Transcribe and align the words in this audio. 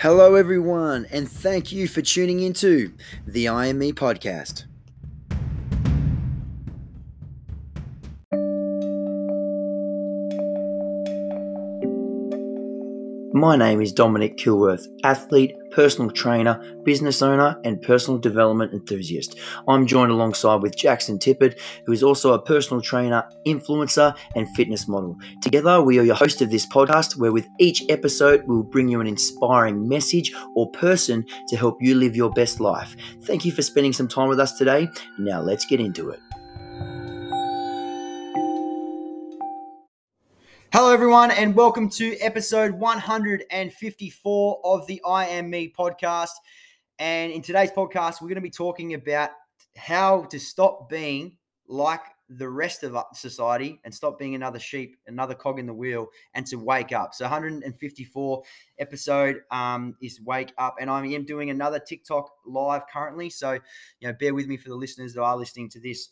Hello, 0.00 0.34
everyone, 0.34 1.06
and 1.10 1.30
thank 1.30 1.72
you 1.72 1.86
for 1.86 2.00
tuning 2.00 2.40
into 2.40 2.94
the 3.26 3.50
IME 3.50 3.92
podcast. 3.92 4.64
My 13.40 13.56
name 13.56 13.80
is 13.80 13.90
Dominic 13.90 14.36
Kilworth, 14.36 14.86
athlete, 15.02 15.56
personal 15.70 16.10
trainer, 16.10 16.60
business 16.84 17.22
owner, 17.22 17.58
and 17.64 17.80
personal 17.80 18.20
development 18.20 18.74
enthusiast. 18.74 19.38
I'm 19.66 19.86
joined 19.86 20.12
alongside 20.12 20.56
with 20.56 20.76
Jackson 20.76 21.18
Tippett, 21.18 21.58
who 21.86 21.92
is 21.92 22.02
also 22.02 22.34
a 22.34 22.42
personal 22.42 22.82
trainer, 22.82 23.26
influencer, 23.46 24.14
and 24.36 24.46
fitness 24.54 24.86
model. 24.86 25.16
Together, 25.40 25.80
we 25.80 25.98
are 25.98 26.02
your 26.02 26.16
host 26.16 26.42
of 26.42 26.50
this 26.50 26.66
podcast, 26.66 27.16
where 27.16 27.32
with 27.32 27.48
each 27.58 27.82
episode, 27.88 28.42
we'll 28.46 28.62
bring 28.62 28.90
you 28.90 29.00
an 29.00 29.06
inspiring 29.06 29.88
message 29.88 30.34
or 30.54 30.70
person 30.72 31.24
to 31.48 31.56
help 31.56 31.78
you 31.80 31.94
live 31.94 32.14
your 32.14 32.30
best 32.32 32.60
life. 32.60 32.94
Thank 33.22 33.46
you 33.46 33.52
for 33.52 33.62
spending 33.62 33.94
some 33.94 34.06
time 34.06 34.28
with 34.28 34.38
us 34.38 34.52
today. 34.58 34.86
Now, 35.18 35.40
let's 35.40 35.64
get 35.64 35.80
into 35.80 36.10
it. 36.10 36.20
Hello, 40.72 40.92
everyone, 40.92 41.32
and 41.32 41.56
welcome 41.56 41.90
to 41.90 42.16
episode 42.20 42.70
154 42.70 44.60
of 44.62 44.86
the 44.86 45.02
I 45.04 45.26
Am 45.26 45.50
Me 45.50 45.74
podcast. 45.76 46.30
And 47.00 47.32
in 47.32 47.42
today's 47.42 47.72
podcast, 47.72 48.22
we're 48.22 48.28
going 48.28 48.36
to 48.36 48.40
be 48.40 48.50
talking 48.50 48.94
about 48.94 49.30
how 49.76 50.22
to 50.26 50.38
stop 50.38 50.88
being 50.88 51.36
like 51.66 52.02
the 52.28 52.48
rest 52.48 52.84
of 52.84 52.96
society 53.14 53.80
and 53.82 53.92
stop 53.92 54.16
being 54.16 54.36
another 54.36 54.60
sheep, 54.60 54.96
another 55.08 55.34
cog 55.34 55.58
in 55.58 55.66
the 55.66 55.74
wheel, 55.74 56.06
and 56.34 56.46
to 56.46 56.54
wake 56.54 56.92
up. 56.92 57.14
So, 57.14 57.24
154 57.24 58.42
episode 58.78 59.40
um, 59.50 59.96
is 60.00 60.20
wake 60.20 60.52
up, 60.56 60.76
and 60.80 60.88
I 60.88 61.04
am 61.04 61.24
doing 61.24 61.50
another 61.50 61.80
TikTok 61.80 62.30
live 62.46 62.82
currently. 62.86 63.28
So, 63.28 63.54
you 63.54 64.06
know, 64.06 64.12
bear 64.12 64.34
with 64.34 64.46
me 64.46 64.56
for 64.56 64.68
the 64.68 64.76
listeners 64.76 65.14
that 65.14 65.22
are 65.22 65.36
listening 65.36 65.68
to 65.70 65.80
this, 65.80 66.10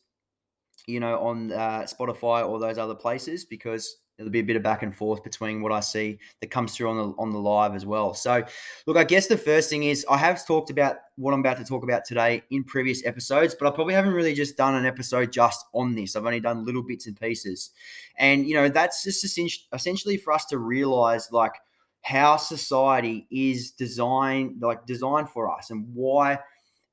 you 0.89 0.99
know, 0.99 1.17
on 1.21 1.53
uh, 1.53 1.83
Spotify 1.83 2.45
or 2.45 2.59
those 2.59 2.77
other 2.77 2.97
places 2.97 3.45
because 3.45 3.99
there'll 4.19 4.31
be 4.33 4.41
a 4.41 4.45
bit 4.45 4.57
of 4.57 4.63
back 4.63 4.83
and 4.83 4.95
forth 4.95 5.23
between 5.23 5.63
what 5.63 5.71
I 5.71 5.81
see 5.81 6.19
that 6.41 6.51
comes 6.51 6.75
through 6.75 6.91
on 6.91 6.97
the 6.97 7.15
on 7.19 7.31
the 7.31 7.39
live 7.39 7.75
as 7.75 7.87
well. 7.87 8.15
So, 8.15 8.45
look, 8.87 8.97
I 8.97 9.05
guess 9.05 9.29
the 9.29 9.37
first 9.37 9.71
thing 9.71 9.85
is 9.85 10.05
I 10.11 10.19
have 10.19 10.45
talked 10.45 10.71
about 10.71 10.97
what 11.17 11.33
I'm 11.33 11.41
about 11.41 11.57
to 11.59 11.65
talk 11.65 11.85
about 11.85 12.05
today 12.05 12.43
in 12.51 12.65
previous 12.65 13.07
episodes, 13.07 13.55
but 13.55 13.69
I 13.69 13.75
probably 13.75 13.95
haven't 13.95 14.13
really 14.13 14.35
just 14.35 14.57
done 14.57 14.75
an 14.75 14.85
episode 14.85 15.33
just 15.33 15.65
on 15.73 15.95
this. 15.95 16.17
I've 16.17 16.27
only 16.27 16.41
done 16.41 16.65
little 16.65 16.83
bits 16.83 17.07
and 17.07 17.19
pieces, 17.19 17.71
and 18.17 18.47
you 18.49 18.55
know 18.55 18.69
that's 18.69 19.05
just 19.05 19.25
essentially 19.73 20.17
for 20.17 20.33
us 20.33 20.45
to 20.47 20.59
realize 20.59 21.31
like 21.31 21.55
how 22.03 22.37
society 22.37 23.27
is 23.31 23.71
designed, 23.71 24.61
like 24.61 24.85
designed 24.85 25.31
for 25.31 25.51
us, 25.57 25.71
and 25.71 25.87
why 25.95 26.39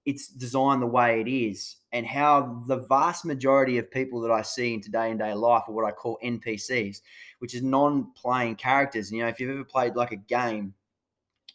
it's 0.05 0.27
designed 0.27 0.81
the 0.81 0.87
way 0.87 1.19
it 1.19 1.27
is 1.27 1.77
and 1.91 2.05
how 2.05 2.63
the 2.67 2.77
vast 2.77 3.25
majority 3.25 3.77
of 3.77 3.89
people 3.89 4.21
that 4.21 4.31
I 4.31 4.43
see 4.43 4.73
in 4.73 4.81
today 4.81 5.09
and 5.09 5.19
day 5.19 5.33
life 5.33 5.63
are 5.67 5.71
what 5.71 5.85
I 5.85 5.91
call 5.91 6.19
NPCs, 6.23 7.01
which 7.39 7.55
is 7.55 7.63
non-playing 7.63 8.55
characters. 8.55 9.11
You 9.11 9.23
know, 9.23 9.27
if 9.27 9.39
you've 9.39 9.51
ever 9.51 9.63
played 9.63 9.95
like 9.95 10.11
a 10.11 10.17
game, 10.17 10.73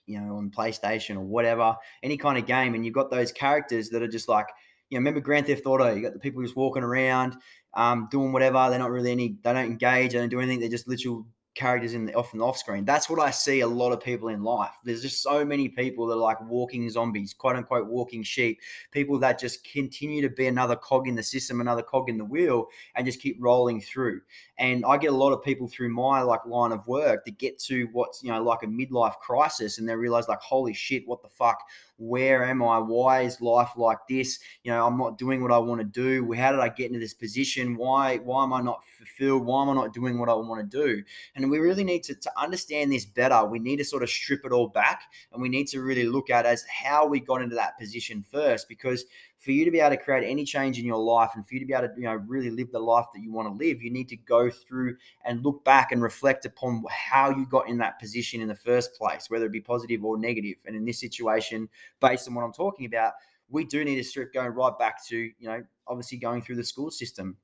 you 0.07 0.21
know, 0.21 0.37
on 0.37 0.51
PlayStation 0.51 1.17
or 1.17 1.21
whatever, 1.21 1.77
any 2.03 2.17
kind 2.17 2.39
of 2.39 2.47
game, 2.47 2.75
and 2.75 2.85
you've 2.85 2.95
got 2.95 3.11
those 3.11 3.31
characters 3.31 3.91
that 3.91 4.03
are 4.03 4.09
just 4.09 4.29
like, 4.29 4.49
you 4.89 4.97
know, 4.97 5.01
remember 5.01 5.21
Grand 5.21 5.47
Theft 5.47 5.67
Auto? 5.67 5.95
You 5.95 6.03
got 6.03 6.15
the 6.15 6.19
people 6.19 6.43
just 6.43 6.57
walking 6.57 6.83
around, 6.83 7.37
um, 7.75 8.09
doing 8.11 8.33
whatever. 8.33 8.69
They're 8.69 8.81
not 8.81 8.91
really 8.91 9.13
any. 9.13 9.37
They 9.43 9.53
don't 9.53 9.67
engage. 9.67 10.13
They 10.13 10.19
don't 10.19 10.29
do 10.29 10.41
anything. 10.41 10.59
They're 10.59 10.69
just 10.69 10.89
literal 10.89 11.27
characters 11.55 11.95
in 11.95 12.07
the 12.07 12.15
off 12.15 12.33
and 12.33 12.41
off 12.41 12.57
screen. 12.57 12.85
That's 12.85 13.11
what 13.11 13.21
I 13.21 13.31
see 13.31 13.61
a 13.61 13.67
lot 13.67 13.93
of 13.93 14.01
people 14.01 14.29
in 14.29 14.43
life. 14.43 14.75
There's 14.85 15.03
just 15.03 15.23
so 15.23 15.45
many 15.45 15.69
people 15.69 16.07
that 16.07 16.15
are 16.15 16.19
like 16.19 16.41
walking 16.43 16.89
zombies, 16.89 17.35
quote 17.35 17.57
unquote 17.57 17.87
walking 17.87 18.23
sheep, 18.23 18.61
people 18.93 19.19
that 19.19 19.39
just 19.39 19.65
continue 19.65 20.23
to 20.23 20.31
be 20.31 20.47
another 20.47 20.77
cog 20.77 21.09
in 21.09 21.15
the 21.17 21.23
system, 21.23 21.61
another 21.61 21.83
cog 21.83 22.09
in 22.09 22.19
the 22.19 22.25
wheel, 22.25 22.67
and 22.95 23.05
just 23.05 23.21
keep 23.21 23.37
rolling 23.41 23.81
through. 23.81 24.21
And 24.59 24.85
I 24.87 24.97
get 24.97 25.13
a 25.13 25.17
lot 25.17 25.33
of 25.33 25.43
people 25.43 25.67
through 25.67 25.91
my 25.91 26.23
like 26.23 26.45
line 26.47 26.73
of 26.73 26.87
work 26.87 27.25
that 27.25 27.39
get 27.39 27.59
to 27.61 27.89
what's 27.93 28.23
you 28.23 28.31
know 28.31 28.43
like 28.43 28.63
a 28.63 28.67
midlife 28.67 29.19
crisis 29.19 29.79
and 29.79 29.89
they 29.89 29.97
realize 29.97 30.29
like, 30.29 30.41
holy 30.41 30.73
shit, 30.73 31.07
what 31.07 31.23
the 31.23 31.29
fuck? 31.29 31.61
Where 32.01 32.45
am 32.45 32.63
I? 32.63 32.79
Why 32.79 33.21
is 33.21 33.41
life 33.43 33.73
like 33.77 33.99
this? 34.09 34.41
You 34.65 34.73
know, 34.73 34.87
I'm 34.87 34.97
not 34.97 35.19
doing 35.19 35.43
what 35.43 35.53
I 35.53 35.59
want 35.59 35.81
to 35.81 35.85
do. 35.85 36.33
How 36.33 36.51
did 36.51 36.61
I 36.61 36.71
get 36.71 36.87
into 36.87 36.99
this 36.99 37.13
position? 37.13 37.77
Why 37.77 38.17
why 38.17 38.43
am 38.43 38.55
I 38.55 38.63
not 38.63 38.83
fulfilled? 38.99 39.45
Why 39.45 39.63
am 39.63 39.69
I 39.69 39.75
not 39.75 39.93
doing 39.93 40.19
what 40.19 40.31
I 40.31 40.35
want 40.35 40.71
to 40.71 40.85
do? 40.85 41.03
And 41.35 41.51
we 41.51 41.59
really 41.59 41.85
need 41.85 42.03
to, 42.05 42.15
to 42.15 42.41
understand 42.41 42.91
this 42.91 43.05
better. 43.05 43.45
We 43.45 43.59
need 43.59 43.77
to 43.77 43.85
sort 43.85 44.03
of 44.03 44.09
strip 44.09 44.45
it 44.45 44.53
all 44.53 44.69
back 44.69 45.03
and 45.33 45.43
we 45.43 45.51
need 45.51 45.69
to 45.69 45.83
really 45.83 46.05
look 46.05 46.31
at 46.31 46.47
as 46.47 46.65
how 46.65 47.07
we 47.07 47.21
got 47.21 47.43
into 47.43 47.57
that 47.57 47.79
position 47.79 48.25
first 48.31 48.69
because 48.69 49.05
for 49.41 49.53
you 49.53 49.65
to 49.65 49.71
be 49.71 49.81
able 49.81 49.97
to 49.97 50.03
create 50.03 50.29
any 50.29 50.45
change 50.45 50.79
in 50.79 50.85
your 50.85 50.99
life 50.99 51.31
and 51.35 51.47
for 51.47 51.55
you 51.55 51.61
to 51.61 51.67
be 51.67 51.73
able 51.73 51.89
to 51.89 51.95
you 51.97 52.05
know 52.05 52.15
really 52.27 52.51
live 52.51 52.71
the 52.71 52.79
life 52.79 53.07
that 53.15 53.23
you 53.23 53.33
want 53.33 53.49
to 53.49 53.65
live 53.65 53.83
you 53.83 53.91
need 53.91 54.09
to 54.09 54.17
go 54.17 54.51
through 54.51 54.95
and 55.25 55.43
look 55.43 55.65
back 55.65 55.93
and 55.93 56.03
reflect 56.03 56.45
upon 56.45 56.85
how 56.91 57.31
you 57.31 57.47
got 57.47 57.69
in 57.69 57.79
that 57.79 57.99
position 57.99 58.41
in 58.41 58.49
the 58.49 58.55
first 58.55 58.95
place 58.95 59.29
whether 59.29 59.47
it 59.47 59.53
be 59.53 59.61
positive 59.61 60.05
or 60.05 60.19
negative. 60.19 60.57
And 60.67 60.77
in 60.77 60.85
this 60.85 61.01
situation 61.01 61.69
based 62.01 62.29
on 62.29 62.35
what 62.35 62.45
i'm 62.45 62.53
talking 62.53 62.87
about 62.87 63.15
we 63.49 63.65
do 63.65 63.85
need 63.85 63.97
to 63.97 64.05
strip 64.05 64.33
going 64.33 64.51
right 64.51 64.79
back 64.79 65.05
to 65.09 65.17
you 65.17 65.49
know 65.49 65.63
obviously 65.89 66.19
going 66.19 66.43
through 66.43 66.57
the 66.57 66.65
school 66.65 66.91
system. 66.91 67.37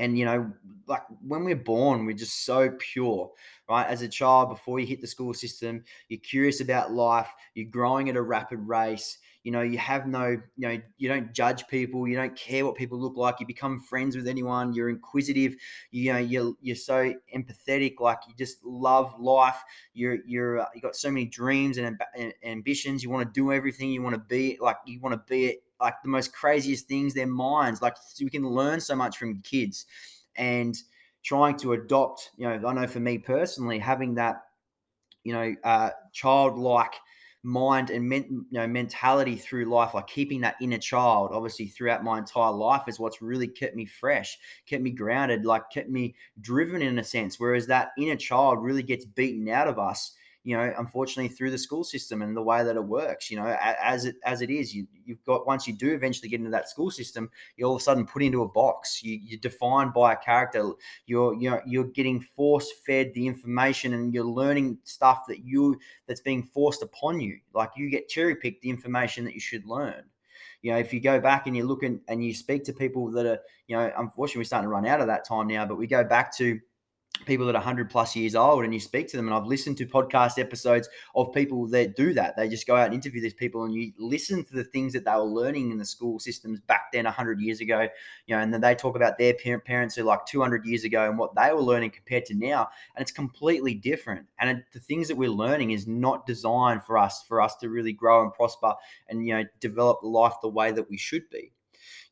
And 0.00 0.18
you 0.18 0.26
know 0.26 0.52
like 0.86 1.02
when 1.26 1.44
we're 1.44 1.56
born 1.56 2.04
we're 2.04 2.16
just 2.16 2.44
so 2.44 2.70
pure 2.78 3.30
right? 3.68 3.86
As 3.86 4.02
a 4.02 4.08
child 4.08 4.50
before 4.50 4.78
you 4.78 4.86
hit 4.86 5.00
the 5.00 5.06
school 5.06 5.32
system 5.32 5.82
you're 6.08 6.20
curious 6.20 6.60
about 6.60 6.92
life 6.92 7.28
you're 7.54 7.70
growing 7.70 8.08
at 8.08 8.16
a 8.16 8.22
rapid 8.22 8.58
race 8.58 9.18
you 9.44 9.52
know 9.52 9.62
you 9.62 9.78
have 9.78 10.06
no 10.06 10.36
you 10.56 10.68
know 10.68 10.80
you 10.96 11.08
don't 11.08 11.32
judge 11.32 11.66
people 11.68 12.06
you 12.06 12.16
don't 12.16 12.36
care 12.36 12.64
what 12.64 12.74
people 12.74 12.98
look 12.98 13.16
like 13.16 13.40
you 13.40 13.46
become 13.46 13.80
friends 13.80 14.16
with 14.16 14.26
anyone 14.26 14.72
you're 14.72 14.88
inquisitive 14.88 15.54
you 15.90 16.12
know 16.12 16.18
you're 16.18 16.52
you're 16.60 16.76
so 16.76 17.14
empathetic 17.34 18.00
like 18.00 18.18
you 18.28 18.34
just 18.36 18.64
love 18.64 19.14
life 19.18 19.62
you're 19.94 20.18
you're 20.26 20.60
uh, 20.60 20.66
you 20.74 20.80
got 20.80 20.96
so 20.96 21.10
many 21.10 21.24
dreams 21.24 21.78
and, 21.78 21.98
and 22.16 22.32
ambitions 22.44 23.02
you 23.02 23.10
want 23.10 23.26
to 23.26 23.40
do 23.40 23.52
everything 23.52 23.90
you 23.90 24.02
want 24.02 24.14
to 24.14 24.20
be 24.20 24.58
like 24.60 24.76
you 24.86 25.00
want 25.00 25.12
to 25.12 25.22
be 25.28 25.58
like 25.80 25.94
the 26.02 26.08
most 26.08 26.32
craziest 26.32 26.88
things 26.88 27.14
their 27.14 27.26
minds 27.26 27.80
like 27.80 27.96
we 28.20 28.30
can 28.30 28.46
learn 28.46 28.80
so 28.80 28.96
much 28.96 29.16
from 29.16 29.40
kids. 29.42 29.86
And 30.36 30.76
trying 31.24 31.56
to 31.58 31.72
adopt 31.72 32.30
you 32.36 32.48
know 32.48 32.68
i 32.68 32.72
know 32.72 32.86
for 32.86 33.00
me 33.00 33.18
personally 33.18 33.78
having 33.78 34.14
that 34.14 34.44
you 35.24 35.32
know 35.32 35.54
uh 35.64 35.90
childlike 36.12 36.94
mind 37.44 37.90
and 37.90 38.08
men, 38.08 38.24
you 38.28 38.58
know 38.58 38.66
mentality 38.66 39.36
through 39.36 39.64
life 39.64 39.94
like 39.94 40.08
keeping 40.08 40.40
that 40.40 40.56
inner 40.60 40.78
child 40.78 41.30
obviously 41.32 41.66
throughout 41.66 42.02
my 42.02 42.18
entire 42.18 42.50
life 42.50 42.82
is 42.88 42.98
what's 42.98 43.22
really 43.22 43.46
kept 43.46 43.76
me 43.76 43.86
fresh 43.86 44.36
kept 44.66 44.82
me 44.82 44.90
grounded 44.90 45.44
like 45.44 45.62
kept 45.70 45.88
me 45.88 46.14
driven 46.40 46.82
in 46.82 46.98
a 46.98 47.04
sense 47.04 47.38
whereas 47.38 47.66
that 47.66 47.90
inner 47.96 48.16
child 48.16 48.62
really 48.62 48.82
gets 48.82 49.04
beaten 49.04 49.48
out 49.48 49.68
of 49.68 49.78
us 49.78 50.14
you 50.48 50.56
know, 50.56 50.72
unfortunately 50.78 51.28
through 51.28 51.50
the 51.50 51.58
school 51.58 51.84
system 51.84 52.22
and 52.22 52.34
the 52.34 52.40
way 52.40 52.64
that 52.64 52.74
it 52.74 52.82
works, 52.82 53.30
you 53.30 53.36
know, 53.36 53.54
as 53.60 54.06
it 54.06 54.16
as 54.24 54.40
it 54.40 54.48
is, 54.48 54.74
you 54.74 54.86
you've 55.04 55.22
got 55.26 55.46
once 55.46 55.66
you 55.66 55.74
do 55.74 55.92
eventually 55.92 56.26
get 56.26 56.38
into 56.40 56.50
that 56.50 56.70
school 56.70 56.90
system, 56.90 57.28
you're 57.58 57.68
all 57.68 57.74
of 57.74 57.82
a 57.82 57.84
sudden 57.84 58.06
put 58.06 58.22
into 58.22 58.40
a 58.40 58.48
box. 58.48 59.02
You, 59.02 59.20
you're 59.22 59.40
defined 59.40 59.92
by 59.92 60.14
a 60.14 60.16
character. 60.16 60.70
You're 61.04 61.34
you're 61.34 61.62
you're 61.66 61.84
getting 61.84 62.22
force 62.22 62.72
fed 62.86 63.12
the 63.12 63.26
information 63.26 63.92
and 63.92 64.14
you're 64.14 64.24
learning 64.24 64.78
stuff 64.84 65.24
that 65.28 65.40
you 65.44 65.78
that's 66.06 66.22
being 66.22 66.42
forced 66.42 66.82
upon 66.82 67.20
you. 67.20 67.40
Like 67.52 67.72
you 67.76 67.90
get 67.90 68.08
cherry 68.08 68.34
picked 68.34 68.62
the 68.62 68.70
information 68.70 69.26
that 69.26 69.34
you 69.34 69.40
should 69.40 69.66
learn 69.66 70.02
you 70.62 70.72
know, 70.72 70.78
if 70.78 70.92
you 70.92 71.00
go 71.00 71.20
back 71.20 71.46
and 71.46 71.56
you 71.56 71.64
look 71.64 71.82
and, 71.82 72.00
and 72.08 72.24
you 72.24 72.34
speak 72.34 72.64
to 72.64 72.72
people 72.72 73.10
that 73.12 73.26
are, 73.26 73.38
you 73.68 73.76
know, 73.76 73.92
unfortunately 73.96 74.40
we're 74.40 74.44
starting 74.44 74.68
to 74.68 74.72
run 74.72 74.86
out 74.86 75.00
of 75.00 75.06
that 75.06 75.24
time 75.24 75.46
now, 75.46 75.64
but 75.64 75.76
we 75.76 75.86
go 75.86 76.02
back 76.02 76.36
to 76.38 76.58
people 77.26 77.46
that 77.46 77.54
are 77.54 77.58
100 77.58 77.90
plus 77.90 78.16
years 78.16 78.34
old 78.34 78.64
and 78.64 78.72
you 78.72 78.80
speak 78.80 79.08
to 79.08 79.16
them. 79.16 79.26
And 79.26 79.34
i've 79.34 79.46
listened 79.46 79.76
to 79.78 79.86
podcast 79.86 80.38
episodes 80.38 80.88
of 81.14 81.32
people 81.32 81.66
that 81.68 81.96
do 81.96 82.14
that. 82.14 82.36
They 82.36 82.48
just 82.48 82.66
go 82.66 82.76
out 82.76 82.86
and 82.86 82.94
interview 82.94 83.20
these 83.20 83.34
people 83.34 83.64
and 83.64 83.74
you 83.74 83.92
listen 83.98 84.44
to 84.44 84.54
the 84.54 84.64
things 84.64 84.92
that 84.92 85.04
they 85.04 85.12
were 85.12 85.22
learning 85.22 85.70
in 85.70 85.78
the 85.78 85.84
school 85.84 86.18
systems 86.18 86.60
back 86.60 86.92
then 86.92 87.04
100 87.04 87.40
years 87.40 87.60
ago 87.60 87.88
you 88.26 88.34
know 88.34 88.42
and 88.42 88.52
then 88.52 88.60
they 88.60 88.74
talk 88.74 88.96
about 88.96 89.18
their 89.18 89.34
parents 89.34 89.94
who 89.94 90.02
like 90.02 90.24
200 90.26 90.64
years 90.64 90.84
ago 90.84 91.08
and 91.08 91.18
what 91.18 91.34
they 91.34 91.52
were 91.52 91.62
learning 91.62 91.90
compared 91.90 92.24
to 92.26 92.34
now. 92.34 92.68
And 92.94 93.02
it's 93.02 93.12
completely 93.12 93.74
different. 93.74 94.26
And 94.38 94.58
it, 94.58 94.64
the 94.72 94.80
things 94.80 95.08
that 95.08 95.16
we're 95.16 95.30
learning 95.30 95.70
is 95.72 95.86
not 95.86 96.26
designed 96.26 96.82
for 96.82 96.98
us 96.98 97.22
for 97.22 97.40
us 97.40 97.56
to 97.56 97.68
really 97.68 97.92
grow 97.92 98.22
and 98.22 98.32
prosper 98.32 98.74
and 99.08 99.26
you 99.26 99.34
know 99.34 99.44
develop 99.60 100.00
life 100.02 100.34
the 100.42 100.48
way 100.48 100.72
that 100.72 100.88
we 100.88 100.96
should 100.96 101.28
be 101.30 101.52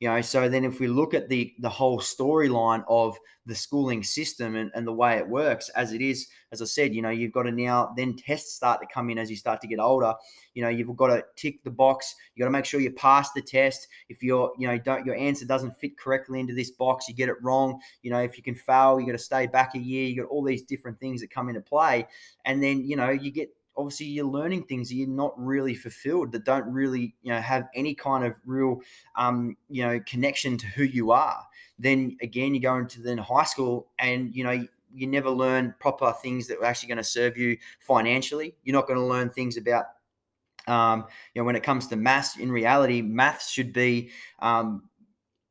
you 0.01 0.09
know 0.09 0.21
so 0.21 0.49
then 0.49 0.65
if 0.65 0.81
we 0.81 0.87
look 0.87 1.15
at 1.15 1.29
the 1.29 1.55
the 1.61 1.69
whole 1.69 1.99
storyline 1.99 2.85
of 2.89 3.19
the 3.47 3.55
schooling 3.55 4.03
system 4.03 4.57
and, 4.57 4.71
and 4.75 4.87
the 4.87 4.93
way 4.93 5.17
it 5.17 5.29
works 5.29 5.69
as 5.71 5.93
it 5.93 6.01
is 6.01 6.27
as 6.53 6.61
i 6.61 6.65
said 6.65 6.95
you 6.95 7.01
know 7.01 7.11
you've 7.11 7.33
got 7.33 7.45
to 7.45 7.53
now 7.53 7.93
then 7.97 8.17
tests 8.17 8.55
start 8.55 8.81
to 8.81 8.87
come 8.93 9.11
in 9.11 9.19
as 9.19 9.31
you 9.31 9.37
start 9.37 9.61
to 9.61 9.67
get 9.67 9.79
older. 9.79 10.15
You 10.55 10.63
know 10.63 10.69
you've 10.69 10.95
got 10.97 11.09
to 11.09 11.25
tick 11.37 11.63
the 11.63 11.71
box. 11.71 12.15
You 12.35 12.41
got 12.41 12.47
to 12.47 12.53
make 12.53 12.65
sure 12.65 12.81
you 12.81 12.91
pass 12.93 13.33
the 13.33 13.43
test. 13.43 13.89
If 14.09 14.23
you're 14.23 14.53
you 14.59 14.67
know 14.67 14.79
don't 14.79 15.05
your 15.07 15.17
answer 15.17 15.45
doesn't 15.45 15.77
fit 15.77 15.99
correctly 15.99 16.41
into 16.41 16.55
this 16.55 16.71
box 16.71 17.09
you 17.09 17.15
get 17.15 17.29
it 17.29 17.37
wrong. 17.43 17.81
You 18.03 18.11
know 18.11 18.21
if 18.21 18.37
you 18.37 18.43
can 18.43 18.55
fail 18.55 18.99
you 18.99 19.07
got 19.07 19.13
to 19.13 19.19
stay 19.19 19.47
back 19.47 19.75
a 19.75 19.79
year. 19.79 20.07
You 20.09 20.23
got 20.23 20.31
all 20.31 20.43
these 20.43 20.63
different 20.63 20.99
things 20.99 21.21
that 21.21 21.31
come 21.31 21.49
into 21.49 21.61
play. 21.61 22.07
And 22.45 22.63
then 22.63 22.85
you 22.85 22.97
know 22.97 23.11
you 23.11 23.31
get 23.31 23.51
obviously 23.77 24.07
you're 24.07 24.25
learning 24.25 24.63
things 24.65 24.93
you're 24.93 25.09
not 25.09 25.33
really 25.37 25.75
fulfilled 25.75 26.33
that 26.33 26.45
don't 26.45 26.71
really 26.73 27.15
you 27.23 27.33
know 27.33 27.41
have 27.41 27.69
any 27.75 27.95
kind 27.95 28.25
of 28.25 28.35
real 28.45 28.81
um, 29.17 29.57
you 29.69 29.83
know 29.83 30.01
connection 30.07 30.57
to 30.57 30.67
who 30.67 30.85
you 30.85 31.11
are 31.11 31.43
then 31.79 32.17
again 32.23 32.55
you 32.55 32.61
go 32.61 32.77
into 32.77 33.03
then 33.03 33.19
high 33.19 33.45
school 33.45 33.89
and 33.99 34.35
you 34.35 34.45
know 34.45 34.67
you 34.97 35.07
never 35.07 35.31
learn 35.31 35.75
proper 35.79 36.13
things 36.23 36.47
that 36.49 36.59
are 36.59 36.65
actually 36.65 36.89
going 36.89 36.97
to 36.97 37.05
serve 37.05 37.37
you 37.37 37.59
financially. 37.81 38.55
You're 38.65 38.75
not 38.75 38.87
going 38.87 38.99
to 38.99 39.05
learn 39.05 39.29
things 39.29 39.59
about 39.59 39.87
um, 40.67 41.05
you 41.35 41.41
know 41.41 41.45
when 41.45 41.55
it 41.55 41.63
comes 41.63 41.87
to 41.89 41.97
maths 41.97 42.39
in 42.39 42.51
reality 42.51 43.01
maths 43.01 43.49
should 43.51 43.73
be 43.73 44.11
um, 44.41 44.89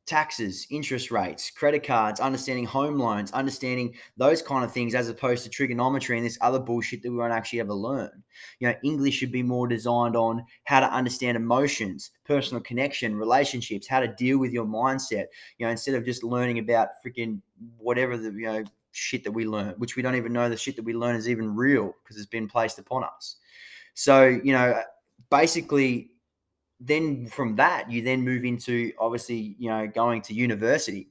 taxes, 0.06 0.68
interest 0.70 1.10
rates, 1.10 1.50
credit 1.50 1.84
cards, 1.84 2.20
understanding 2.20 2.66
home 2.66 3.00
loans, 3.00 3.32
understanding 3.32 3.94
those 4.18 4.42
kind 4.42 4.64
of 4.64 4.72
things 4.72 4.94
as 4.94 5.10
opposed 5.10 5.44
to 5.44 5.50
trigonometry 5.50 6.18
and 6.18 6.26
this 6.26 6.38
other 6.42 6.60
bullshit 6.60 7.02
that 7.02 7.12
we 7.12 7.18
won't 7.18 7.34
actually 7.34 7.60
ever 7.60 7.74
learn. 7.74 8.24
You 8.60 8.68
know, 8.68 8.76
English 8.84 9.16
should 9.16 9.32
be 9.32 9.44
more 9.44 9.68
designed 9.68 10.16
on 10.16 10.46
how 10.66 10.80
to 10.80 10.92
understand 10.92 11.38
emotions, 11.38 12.12
personal 12.24 12.62
connection, 12.62 13.16
relationships, 13.16 13.88
how 13.88 14.00
to 14.00 14.08
deal 14.08 14.38
with 14.38 14.52
your 14.52 14.66
mindset, 14.66 15.26
you 15.58 15.66
know, 15.66 15.72
instead 15.72 15.96
of 15.96 16.06
just 16.06 16.24
learning 16.24 16.60
about 16.60 16.90
freaking 17.06 17.42
whatever 17.78 18.18
the, 18.18 18.32
you 18.32 18.46
know, 18.46 18.64
shit 18.92 19.24
that 19.24 19.32
we 19.32 19.46
learn, 19.46 19.74
which 19.78 19.96
we 19.96 20.02
don't 20.02 20.16
even 20.16 20.32
know 20.32 20.50
the 20.50 20.58
shit 20.58 20.76
that 20.76 20.86
we 20.86 20.94
learn 20.94 21.16
is 21.16 21.28
even 21.28 21.54
real 21.56 21.94
because 22.04 22.18
it's 22.18 22.26
been 22.26 22.48
placed 22.48 22.80
upon 22.80 23.04
us. 23.04 23.38
So, 23.94 24.40
you 24.44 24.54
know, 24.54 24.82
basically 25.30 26.12
then 26.80 27.28
from 27.28 27.56
that, 27.56 27.90
you 27.90 28.02
then 28.02 28.22
move 28.22 28.44
into 28.44 28.92
obviously, 29.00 29.56
you 29.60 29.70
know, 29.70 29.88
going 29.88 30.22
to 30.24 30.34
university. 30.34 31.10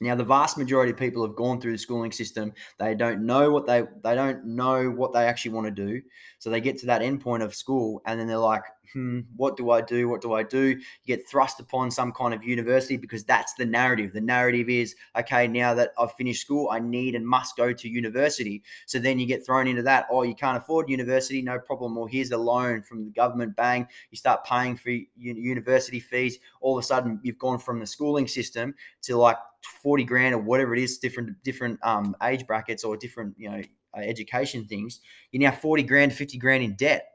Now, 0.00 0.14
the 0.14 0.24
vast 0.24 0.58
majority 0.58 0.92
of 0.92 0.98
people 0.98 1.26
have 1.26 1.36
gone 1.36 1.60
through 1.60 1.72
the 1.72 1.78
schooling 1.78 2.12
system. 2.12 2.52
They 2.78 2.94
don't 2.94 3.24
know 3.24 3.50
what 3.50 3.66
they 3.66 3.84
they 4.02 4.14
don't 4.14 4.44
know 4.44 4.90
what 4.90 5.12
they 5.12 5.24
actually 5.24 5.52
want 5.52 5.66
to 5.66 5.70
do. 5.70 6.02
So 6.38 6.50
they 6.50 6.60
get 6.60 6.78
to 6.80 6.86
that 6.86 7.02
end 7.02 7.22
point 7.22 7.42
of 7.42 7.54
school, 7.54 8.02
and 8.04 8.20
then 8.20 8.26
they're 8.26 8.36
like, 8.36 8.64
hmm, 8.92 9.20
what 9.36 9.56
do 9.56 9.70
I 9.70 9.80
do? 9.80 10.08
What 10.08 10.20
do 10.20 10.34
I 10.34 10.42
do? 10.42 10.68
You 10.68 10.78
get 11.06 11.28
thrust 11.28 11.60
upon 11.60 11.90
some 11.90 12.12
kind 12.12 12.34
of 12.34 12.44
university 12.44 12.96
because 12.96 13.24
that's 13.24 13.54
the 13.54 13.64
narrative. 13.64 14.12
The 14.12 14.20
narrative 14.20 14.68
is, 14.68 14.94
okay, 15.18 15.46
now 15.48 15.74
that 15.74 15.92
I've 15.98 16.12
finished 16.14 16.42
school, 16.42 16.68
I 16.70 16.78
need 16.78 17.14
and 17.14 17.26
must 17.26 17.56
go 17.56 17.72
to 17.72 17.88
university. 17.88 18.62
So 18.86 18.98
then 18.98 19.18
you 19.18 19.26
get 19.26 19.44
thrown 19.44 19.66
into 19.66 19.82
that. 19.82 20.06
Oh, 20.10 20.22
you 20.22 20.34
can't 20.34 20.56
afford 20.56 20.88
university, 20.88 21.42
no 21.42 21.58
problem. 21.58 21.96
Or 21.96 22.08
here's 22.08 22.30
a 22.30 22.38
loan 22.38 22.82
from 22.82 23.04
the 23.04 23.10
government, 23.10 23.56
bang, 23.56 23.86
you 24.10 24.16
start 24.16 24.44
paying 24.44 24.76
for 24.76 24.90
university 25.16 26.00
fees. 26.00 26.38
All 26.60 26.78
of 26.78 26.84
a 26.84 26.86
sudden, 26.86 27.20
you've 27.22 27.38
gone 27.38 27.58
from 27.58 27.80
the 27.80 27.86
schooling 27.86 28.28
system 28.28 28.74
to 29.02 29.16
like 29.16 29.38
40 29.82 30.04
grand 30.04 30.34
or 30.34 30.38
whatever 30.38 30.74
it 30.74 30.82
is, 30.82 30.98
different 30.98 31.42
different 31.42 31.78
um, 31.82 32.16
age 32.22 32.46
brackets 32.46 32.84
or 32.84 32.96
different, 32.96 33.34
you 33.38 33.50
know, 33.50 33.62
uh, 33.96 34.00
education 34.00 34.64
things. 34.66 35.00
You're 35.32 35.42
now 35.42 35.56
40 35.56 35.82
grand, 35.84 36.12
50 36.12 36.38
grand 36.38 36.62
in 36.62 36.74
debt. 36.74 37.12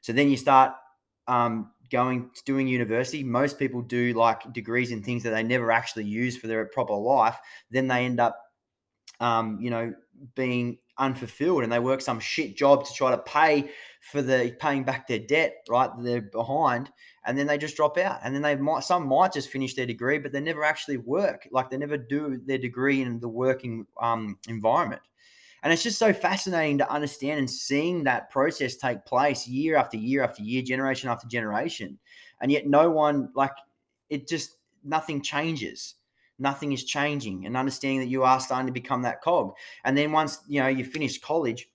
So 0.00 0.12
then 0.12 0.28
you 0.28 0.36
start 0.36 0.72
um, 1.28 1.70
going 1.90 2.30
to 2.34 2.44
doing 2.44 2.66
university, 2.66 3.22
most 3.22 3.58
people 3.58 3.82
do 3.82 4.12
like 4.14 4.52
degrees 4.52 4.90
in 4.90 5.02
things 5.02 5.22
that 5.22 5.30
they 5.30 5.42
never 5.42 5.70
actually 5.70 6.04
use 6.04 6.36
for 6.36 6.46
their 6.46 6.64
proper 6.66 6.94
life. 6.94 7.38
Then 7.70 7.86
they 7.88 8.04
end 8.04 8.20
up, 8.20 8.38
um, 9.20 9.58
you 9.60 9.70
know, 9.70 9.94
being 10.34 10.78
unfulfilled 10.98 11.62
and 11.62 11.72
they 11.72 11.78
work 11.78 12.00
some 12.00 12.20
shit 12.20 12.56
job 12.56 12.84
to 12.84 12.92
try 12.92 13.10
to 13.10 13.18
pay 13.18 13.70
for 14.00 14.22
the 14.22 14.54
paying 14.58 14.84
back 14.84 15.06
their 15.06 15.18
debt, 15.18 15.54
right? 15.68 15.90
They're 15.98 16.22
behind, 16.22 16.90
and 17.24 17.38
then 17.38 17.46
they 17.46 17.58
just 17.58 17.76
drop 17.76 17.98
out. 17.98 18.20
And 18.24 18.34
then 18.34 18.42
they 18.42 18.56
might 18.56 18.84
some 18.84 19.06
might 19.06 19.32
just 19.32 19.50
finish 19.50 19.74
their 19.74 19.86
degree, 19.86 20.18
but 20.18 20.32
they 20.32 20.40
never 20.40 20.64
actually 20.64 20.98
work. 20.98 21.46
Like 21.50 21.70
they 21.70 21.76
never 21.76 21.96
do 21.96 22.40
their 22.44 22.58
degree 22.58 23.02
in 23.02 23.20
the 23.20 23.28
working 23.28 23.86
um, 24.00 24.38
environment. 24.48 25.02
And 25.62 25.72
it's 25.72 25.82
just 25.82 25.98
so 25.98 26.12
fascinating 26.12 26.78
to 26.78 26.90
understand 26.90 27.38
and 27.38 27.50
seeing 27.50 28.04
that 28.04 28.30
process 28.30 28.76
take 28.76 29.04
place 29.04 29.46
year 29.46 29.76
after 29.76 29.96
year 29.96 30.24
after 30.24 30.42
year, 30.42 30.62
generation 30.62 31.08
after 31.08 31.28
generation. 31.28 31.98
And 32.40 32.50
yet, 32.50 32.66
no 32.66 32.90
one, 32.90 33.30
like, 33.34 33.52
it 34.10 34.26
just, 34.26 34.56
nothing 34.82 35.22
changes. 35.22 35.94
Nothing 36.38 36.72
is 36.72 36.84
changing. 36.84 37.46
And 37.46 37.56
understanding 37.56 38.00
that 38.00 38.08
you 38.08 38.24
are 38.24 38.40
starting 38.40 38.66
to 38.66 38.72
become 38.72 39.02
that 39.02 39.22
cog. 39.22 39.52
And 39.84 39.96
then 39.96 40.10
once, 40.10 40.40
you 40.48 40.60
know, 40.60 40.66
you 40.68 40.84
finish 40.84 41.20
college, 41.20 41.68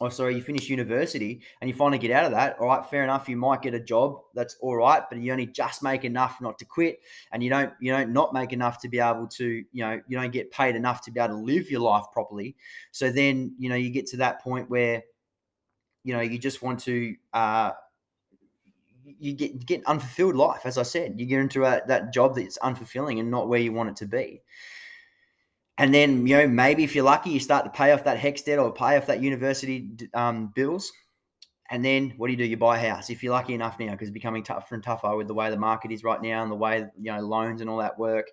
or 0.00 0.10
sorry, 0.10 0.34
you 0.34 0.42
finish 0.42 0.68
university 0.68 1.40
and 1.60 1.70
you 1.70 1.74
finally 1.74 1.98
get 1.98 2.10
out 2.10 2.24
of 2.24 2.32
that, 2.32 2.58
all 2.58 2.66
right, 2.66 2.84
fair 2.86 3.04
enough. 3.04 3.28
You 3.28 3.36
might 3.36 3.62
get 3.62 3.74
a 3.74 3.80
job 3.80 4.18
that's 4.34 4.56
all 4.60 4.76
right, 4.76 5.02
but 5.08 5.18
you 5.18 5.30
only 5.30 5.46
just 5.46 5.84
make 5.84 6.04
enough 6.04 6.40
not 6.40 6.58
to 6.58 6.64
quit, 6.64 6.98
and 7.30 7.44
you 7.44 7.50
don't 7.50 7.72
you 7.80 7.92
don't 7.92 8.12
not 8.12 8.34
make 8.34 8.52
enough 8.52 8.80
to 8.80 8.88
be 8.88 8.98
able 8.98 9.28
to 9.28 9.64
you 9.72 9.84
know 9.84 10.00
you 10.08 10.18
don't 10.18 10.32
get 10.32 10.50
paid 10.50 10.74
enough 10.74 11.02
to 11.02 11.12
be 11.12 11.20
able 11.20 11.36
to 11.36 11.40
live 11.40 11.70
your 11.70 11.80
life 11.80 12.04
properly. 12.12 12.56
So 12.90 13.10
then 13.10 13.54
you 13.58 13.68
know 13.68 13.76
you 13.76 13.90
get 13.90 14.06
to 14.08 14.16
that 14.18 14.42
point 14.42 14.68
where 14.68 15.04
you 16.02 16.12
know 16.12 16.20
you 16.20 16.38
just 16.38 16.60
want 16.60 16.80
to 16.80 17.14
uh, 17.32 17.70
you 19.04 19.32
get 19.32 19.64
get 19.64 19.86
unfulfilled 19.86 20.34
life. 20.34 20.62
As 20.64 20.76
I 20.76 20.82
said, 20.82 21.20
you 21.20 21.26
get 21.26 21.40
into 21.40 21.64
a, 21.64 21.82
that 21.86 22.12
job 22.12 22.34
that's 22.34 22.58
unfulfilling 22.58 23.20
and 23.20 23.30
not 23.30 23.48
where 23.48 23.60
you 23.60 23.72
want 23.72 23.90
it 23.90 23.96
to 23.96 24.06
be. 24.06 24.42
And 25.78 25.92
then, 25.92 26.26
you 26.26 26.36
know, 26.36 26.46
maybe 26.46 26.84
if 26.84 26.94
you're 26.94 27.04
lucky, 27.04 27.30
you 27.30 27.40
start 27.40 27.64
to 27.64 27.70
pay 27.70 27.92
off 27.92 28.04
that 28.04 28.18
HECS 28.18 28.44
debt 28.44 28.58
or 28.58 28.72
pay 28.72 28.96
off 28.96 29.06
that 29.06 29.20
university 29.20 29.90
um, 30.14 30.52
bills. 30.54 30.92
And 31.70 31.84
then 31.84 32.14
what 32.16 32.28
do 32.28 32.32
you 32.32 32.36
do? 32.36 32.44
You 32.44 32.56
buy 32.56 32.78
a 32.78 32.90
house 32.90 33.10
if 33.10 33.22
you're 33.22 33.32
lucky 33.32 33.54
enough 33.54 33.80
now, 33.80 33.90
because 33.90 34.08
it's 34.08 34.14
becoming 34.14 34.44
tougher 34.44 34.74
and 34.74 34.84
tougher 34.84 35.16
with 35.16 35.26
the 35.26 35.34
way 35.34 35.50
the 35.50 35.56
market 35.56 35.90
is 35.90 36.04
right 36.04 36.22
now 36.22 36.42
and 36.42 36.52
the 36.52 36.56
way, 36.56 36.86
you 36.96 37.10
know, 37.10 37.20
loans 37.20 37.60
and 37.60 37.68
all 37.68 37.78
that 37.78 37.98
work. 37.98 38.28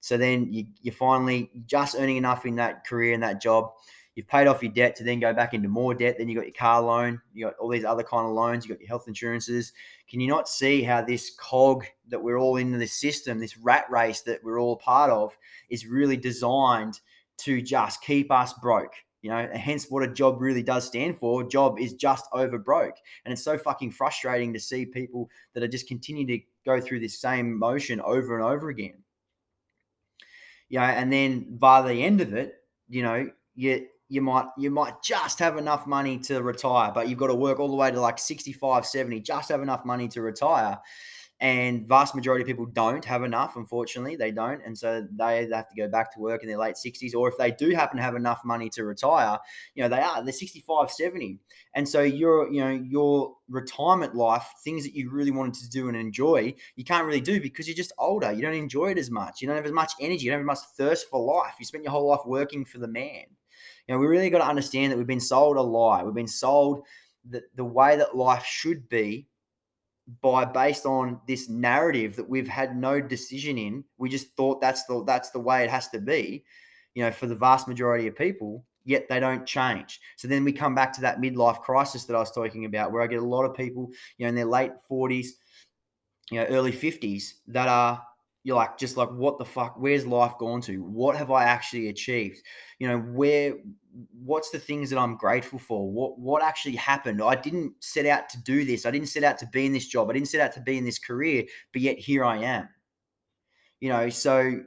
So 0.00 0.18
then 0.18 0.52
you, 0.52 0.66
you're 0.82 0.92
finally 0.92 1.50
just 1.64 1.94
earning 1.96 2.16
enough 2.16 2.44
in 2.44 2.56
that 2.56 2.84
career 2.84 3.14
and 3.14 3.22
that 3.22 3.40
job 3.40 3.72
You've 4.14 4.28
paid 4.28 4.46
off 4.46 4.62
your 4.62 4.72
debt 4.72 4.94
to 4.96 5.04
then 5.04 5.20
go 5.20 5.32
back 5.32 5.54
into 5.54 5.68
more 5.68 5.94
debt. 5.94 6.16
Then 6.18 6.28
you 6.28 6.34
got 6.34 6.44
your 6.44 6.54
car 6.54 6.82
loan. 6.82 7.20
You 7.32 7.46
got 7.46 7.56
all 7.58 7.70
these 7.70 7.84
other 7.84 8.02
kind 8.02 8.26
of 8.26 8.32
loans. 8.32 8.64
You 8.64 8.74
got 8.74 8.80
your 8.80 8.88
health 8.88 9.08
insurances. 9.08 9.72
Can 10.08 10.20
you 10.20 10.28
not 10.28 10.48
see 10.48 10.82
how 10.82 11.00
this 11.02 11.30
cog 11.30 11.86
that 12.08 12.22
we're 12.22 12.38
all 12.38 12.56
in 12.56 12.78
this 12.78 12.92
system, 12.92 13.38
this 13.38 13.56
rat 13.56 13.86
race 13.90 14.20
that 14.22 14.44
we're 14.44 14.60
all 14.60 14.76
part 14.76 15.10
of, 15.10 15.36
is 15.70 15.86
really 15.86 16.18
designed 16.18 17.00
to 17.38 17.62
just 17.62 18.02
keep 18.02 18.30
us 18.30 18.52
broke? 18.54 18.92
You 19.22 19.30
know, 19.30 19.48
hence 19.54 19.86
what 19.88 20.02
a 20.02 20.12
job 20.12 20.42
really 20.42 20.64
does 20.64 20.84
stand 20.84 21.16
for. 21.16 21.44
Job 21.44 21.78
is 21.78 21.94
just 21.94 22.26
over 22.32 22.58
broke. 22.58 22.96
And 23.24 23.32
it's 23.32 23.44
so 23.44 23.56
fucking 23.56 23.92
frustrating 23.92 24.52
to 24.52 24.60
see 24.60 24.84
people 24.84 25.30
that 25.54 25.62
are 25.62 25.68
just 25.68 25.88
continue 25.88 26.26
to 26.26 26.44
go 26.66 26.80
through 26.80 27.00
this 27.00 27.18
same 27.18 27.56
motion 27.56 28.00
over 28.00 28.36
and 28.36 28.44
over 28.44 28.68
again. 28.68 28.94
You 30.68 30.80
know, 30.80 30.84
and 30.84 31.10
then 31.12 31.56
by 31.56 31.82
the 31.82 32.02
end 32.02 32.20
of 32.20 32.34
it, 32.34 32.56
you 32.88 33.02
know, 33.02 33.30
you 33.54 33.86
you 34.12 34.20
might 34.20 34.44
you 34.58 34.70
might 34.70 35.02
just 35.02 35.38
have 35.38 35.56
enough 35.56 35.86
money 35.86 36.18
to 36.18 36.42
retire, 36.42 36.92
but 36.92 37.08
you've 37.08 37.18
got 37.18 37.28
to 37.28 37.34
work 37.34 37.58
all 37.58 37.68
the 37.68 37.76
way 37.76 37.90
to 37.90 37.98
like 37.98 38.18
65, 38.18 38.84
70, 38.84 39.20
just 39.20 39.48
have 39.48 39.62
enough 39.62 39.86
money 39.86 40.06
to 40.08 40.20
retire. 40.20 40.78
And 41.40 41.88
vast 41.88 42.14
majority 42.14 42.42
of 42.42 42.46
people 42.46 42.66
don't 42.66 43.04
have 43.06 43.24
enough, 43.24 43.56
unfortunately. 43.56 44.14
They 44.14 44.30
don't. 44.30 44.62
And 44.64 44.78
so 44.78 45.04
they 45.10 45.48
have 45.50 45.68
to 45.70 45.74
go 45.76 45.88
back 45.88 46.12
to 46.12 46.20
work 46.20 46.42
in 46.42 46.48
their 46.48 46.58
late 46.58 46.76
60s. 46.76 47.16
Or 47.16 47.26
if 47.26 47.36
they 47.36 47.50
do 47.50 47.70
happen 47.70 47.96
to 47.96 48.02
have 48.02 48.14
enough 48.14 48.42
money 48.44 48.68
to 48.70 48.84
retire, 48.84 49.38
you 49.74 49.82
know, 49.82 49.88
they 49.88 50.00
are, 50.00 50.22
they're 50.22 50.32
65, 50.32 50.92
70. 50.92 51.40
And 51.74 51.88
so 51.88 52.02
your, 52.02 52.48
you 52.52 52.60
know, 52.60 52.70
your 52.70 53.34
retirement 53.48 54.14
life, 54.14 54.46
things 54.62 54.84
that 54.84 54.94
you 54.94 55.10
really 55.10 55.32
wanted 55.32 55.54
to 55.54 55.70
do 55.70 55.88
and 55.88 55.96
enjoy, 55.96 56.54
you 56.76 56.84
can't 56.84 57.06
really 57.06 57.20
do 57.20 57.40
because 57.40 57.66
you're 57.66 57.74
just 57.74 57.92
older. 57.98 58.30
You 58.30 58.42
don't 58.42 58.54
enjoy 58.54 58.92
it 58.92 58.98
as 58.98 59.10
much. 59.10 59.40
You 59.40 59.48
don't 59.48 59.56
have 59.56 59.66
as 59.66 59.72
much 59.72 59.94
energy. 59.98 60.26
You 60.26 60.30
don't 60.30 60.46
have 60.46 60.48
as 60.48 60.60
much 60.60 60.68
thirst 60.76 61.10
for 61.10 61.18
life. 61.18 61.54
You 61.58 61.64
spent 61.64 61.82
your 61.82 61.92
whole 61.92 62.06
life 62.06 62.20
working 62.24 62.64
for 62.64 62.78
the 62.78 62.86
man. 62.86 63.24
You 63.88 63.94
know, 63.94 63.98
we 63.98 64.06
really 64.06 64.30
got 64.30 64.38
to 64.38 64.48
understand 64.48 64.92
that 64.92 64.96
we've 64.96 65.06
been 65.06 65.20
sold 65.20 65.56
a 65.56 65.62
lie. 65.62 66.02
We've 66.02 66.14
been 66.14 66.28
sold 66.28 66.84
the, 67.28 67.42
the 67.54 67.64
way 67.64 67.96
that 67.96 68.16
life 68.16 68.44
should 68.44 68.88
be 68.88 69.26
by 70.20 70.44
based 70.44 70.84
on 70.84 71.20
this 71.26 71.48
narrative 71.48 72.16
that 72.16 72.28
we've 72.28 72.48
had 72.48 72.76
no 72.76 73.00
decision 73.00 73.58
in. 73.58 73.84
We 73.98 74.08
just 74.08 74.36
thought 74.36 74.60
that's 74.60 74.84
the 74.84 75.04
that's 75.04 75.30
the 75.30 75.40
way 75.40 75.62
it 75.64 75.70
has 75.70 75.88
to 75.90 76.00
be, 76.00 76.44
you 76.94 77.04
know, 77.04 77.10
for 77.10 77.26
the 77.26 77.34
vast 77.34 77.68
majority 77.68 78.06
of 78.08 78.16
people. 78.16 78.64
Yet 78.84 79.08
they 79.08 79.20
don't 79.20 79.46
change. 79.46 80.00
So 80.16 80.26
then 80.26 80.42
we 80.42 80.52
come 80.52 80.74
back 80.74 80.92
to 80.94 81.00
that 81.02 81.20
midlife 81.20 81.60
crisis 81.60 82.04
that 82.06 82.16
I 82.16 82.18
was 82.18 82.32
talking 82.32 82.64
about, 82.64 82.90
where 82.90 83.00
I 83.00 83.06
get 83.06 83.20
a 83.20 83.24
lot 83.24 83.44
of 83.44 83.54
people, 83.54 83.90
you 84.18 84.26
know, 84.26 84.28
in 84.28 84.34
their 84.34 84.44
late 84.44 84.72
forties, 84.88 85.36
you 86.32 86.40
know, 86.40 86.46
early 86.46 86.72
fifties 86.72 87.36
that 87.46 87.68
are 87.68 88.02
you're 88.44 88.56
like 88.56 88.76
just 88.76 88.96
like 88.96 89.10
what 89.10 89.38
the 89.38 89.44
fuck? 89.44 89.76
Where's 89.78 90.06
life 90.06 90.32
gone 90.38 90.60
to? 90.62 90.82
What 90.82 91.16
have 91.16 91.30
i 91.30 91.44
actually 91.44 91.88
achieved? 91.88 92.42
You 92.78 92.88
know 92.88 92.98
where 92.98 93.54
what's 94.24 94.50
the 94.50 94.58
things 94.58 94.90
that 94.90 94.98
i'm 94.98 95.16
grateful 95.16 95.58
for? 95.58 95.90
What 95.90 96.18
what 96.18 96.42
actually 96.42 96.76
happened? 96.76 97.22
I 97.22 97.36
didn't 97.36 97.74
set 97.80 98.06
out 98.06 98.28
to 98.30 98.42
do 98.42 98.64
this. 98.64 98.84
I 98.84 98.90
didn't 98.90 99.08
set 99.08 99.24
out 99.24 99.38
to 99.38 99.46
be 99.46 99.66
in 99.66 99.72
this 99.72 99.86
job. 99.86 100.10
I 100.10 100.14
didn't 100.14 100.28
set 100.28 100.40
out 100.40 100.52
to 100.54 100.60
be 100.60 100.76
in 100.76 100.84
this 100.84 100.98
career 100.98 101.44
but 101.72 101.82
yet 101.82 101.98
here 101.98 102.24
i 102.24 102.38
am. 102.38 102.68
You 103.80 103.90
know 103.90 104.08
so 104.08 104.62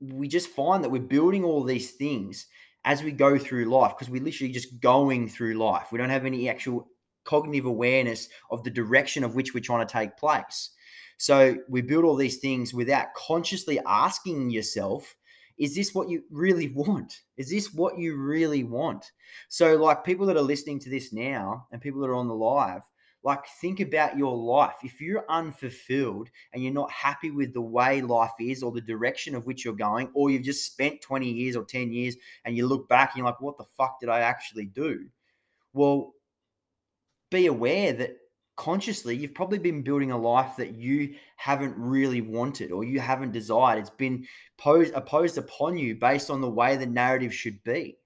we 0.00 0.28
just 0.28 0.48
find 0.48 0.84
that 0.84 0.90
we're 0.90 1.00
building 1.00 1.44
all 1.44 1.62
these 1.62 1.92
things 1.92 2.46
as 2.84 3.02
we 3.02 3.12
go 3.12 3.36
through 3.36 3.64
life 3.64 3.94
because 3.96 4.10
we're 4.10 4.22
literally 4.22 4.52
just 4.52 4.78
going 4.80 5.28
through 5.28 5.54
life. 5.54 5.88
We 5.90 5.98
don't 5.98 6.10
have 6.10 6.26
any 6.26 6.48
actual 6.48 6.88
cognitive 7.24 7.66
awareness 7.66 8.28
of 8.50 8.62
the 8.62 8.70
direction 8.70 9.24
of 9.24 9.34
which 9.34 9.52
we're 9.52 9.60
trying 9.60 9.86
to 9.86 9.92
take 9.92 10.16
place 10.16 10.70
so 11.16 11.56
we 11.68 11.82
build 11.82 12.04
all 12.04 12.16
these 12.16 12.38
things 12.38 12.74
without 12.74 13.14
consciously 13.14 13.80
asking 13.86 14.50
yourself, 14.50 15.16
is 15.58 15.74
this 15.74 15.94
what 15.94 16.08
you 16.08 16.22
really 16.30 16.68
want? 16.74 17.20
Is 17.36 17.50
this 17.50 17.72
what 17.72 17.98
you 17.98 18.16
really 18.16 18.64
want? 18.64 19.10
So, 19.48 19.76
like 19.76 20.04
people 20.04 20.26
that 20.26 20.36
are 20.36 20.42
listening 20.42 20.78
to 20.80 20.90
this 20.90 21.12
now 21.12 21.66
and 21.72 21.80
people 21.80 22.00
that 22.00 22.08
are 22.08 22.14
on 22.14 22.28
the 22.28 22.34
live, 22.34 22.82
like 23.22 23.44
think 23.60 23.80
about 23.80 24.16
your 24.16 24.36
life. 24.36 24.76
If 24.84 25.00
you're 25.00 25.24
unfulfilled 25.28 26.28
and 26.52 26.62
you're 26.62 26.72
not 26.72 26.92
happy 26.92 27.30
with 27.30 27.52
the 27.54 27.60
way 27.60 28.00
life 28.00 28.30
is 28.38 28.62
or 28.62 28.70
the 28.70 28.80
direction 28.80 29.34
of 29.34 29.46
which 29.46 29.64
you're 29.64 29.74
going, 29.74 30.10
or 30.14 30.30
you've 30.30 30.44
just 30.44 30.64
spent 30.64 31.00
20 31.00 31.28
years 31.28 31.56
or 31.56 31.64
10 31.64 31.92
years 31.92 32.14
and 32.44 32.56
you 32.56 32.68
look 32.68 32.88
back 32.88 33.10
and 33.10 33.18
you're 33.18 33.26
like, 33.26 33.40
what 33.40 33.58
the 33.58 33.64
fuck 33.76 33.98
did 33.98 34.08
I 34.08 34.20
actually 34.20 34.66
do? 34.66 35.06
Well, 35.72 36.14
be 37.30 37.46
aware 37.46 37.92
that 37.94 38.16
consciously 38.56 39.16
you've 39.16 39.34
probably 39.34 39.58
been 39.58 39.82
building 39.82 40.10
a 40.10 40.16
life 40.16 40.56
that 40.56 40.74
you 40.74 41.14
haven't 41.36 41.74
really 41.76 42.20
wanted 42.20 42.72
or 42.72 42.84
you 42.84 43.00
haven't 43.00 43.32
desired. 43.32 43.78
It's 43.78 43.90
been 43.90 44.26
posed 44.58 44.94
opposed 44.94 45.38
upon 45.38 45.76
you 45.76 45.94
based 45.94 46.30
on 46.30 46.40
the 46.40 46.50
way 46.50 46.76
the 46.76 46.86
narrative 46.86 47.34
should 47.34 47.62
be. 47.64 47.98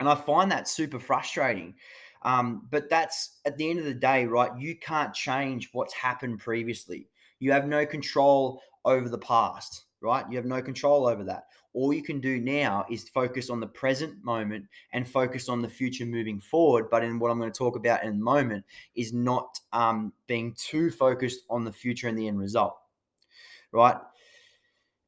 And 0.00 0.08
i 0.08 0.14
find 0.14 0.50
that 0.50 0.68
super 0.68 0.98
frustrating. 0.98 1.74
Um, 2.22 2.66
but 2.70 2.88
that's 2.88 3.40
at 3.44 3.56
the 3.56 3.68
end 3.68 3.78
of 3.78 3.84
the 3.84 3.94
day 3.94 4.24
right 4.24 4.50
you 4.58 4.76
can't 4.76 5.12
change 5.12 5.70
what's 5.72 5.94
happened 5.94 6.38
previously. 6.38 7.08
You 7.38 7.52
have 7.52 7.66
no 7.66 7.84
control 7.84 8.62
over 8.84 9.08
the 9.08 9.18
past 9.18 9.84
right? 10.04 10.24
You 10.30 10.36
have 10.36 10.46
no 10.46 10.62
control 10.62 11.06
over 11.06 11.24
that 11.24 11.44
all 11.74 11.92
you 11.92 12.02
can 12.02 12.20
do 12.20 12.40
now 12.40 12.86
is 12.88 13.08
focus 13.08 13.50
on 13.50 13.60
the 13.60 13.66
present 13.66 14.24
moment 14.24 14.64
and 14.92 15.06
focus 15.06 15.48
on 15.48 15.60
the 15.60 15.68
future 15.68 16.06
moving 16.06 16.40
forward. 16.40 16.88
But 16.88 17.02
in 17.02 17.18
what 17.18 17.30
I'm 17.30 17.38
going 17.38 17.52
to 17.52 17.58
talk 17.58 17.76
about 17.76 18.04
in 18.04 18.08
a 18.08 18.14
moment 18.14 18.64
is 18.94 19.12
not 19.12 19.58
um, 19.72 20.12
being 20.28 20.54
too 20.54 20.90
focused 20.90 21.40
on 21.50 21.64
the 21.64 21.72
future 21.72 22.08
and 22.08 22.16
the 22.16 22.28
end 22.28 22.38
result, 22.38 22.76
right? 23.72 23.96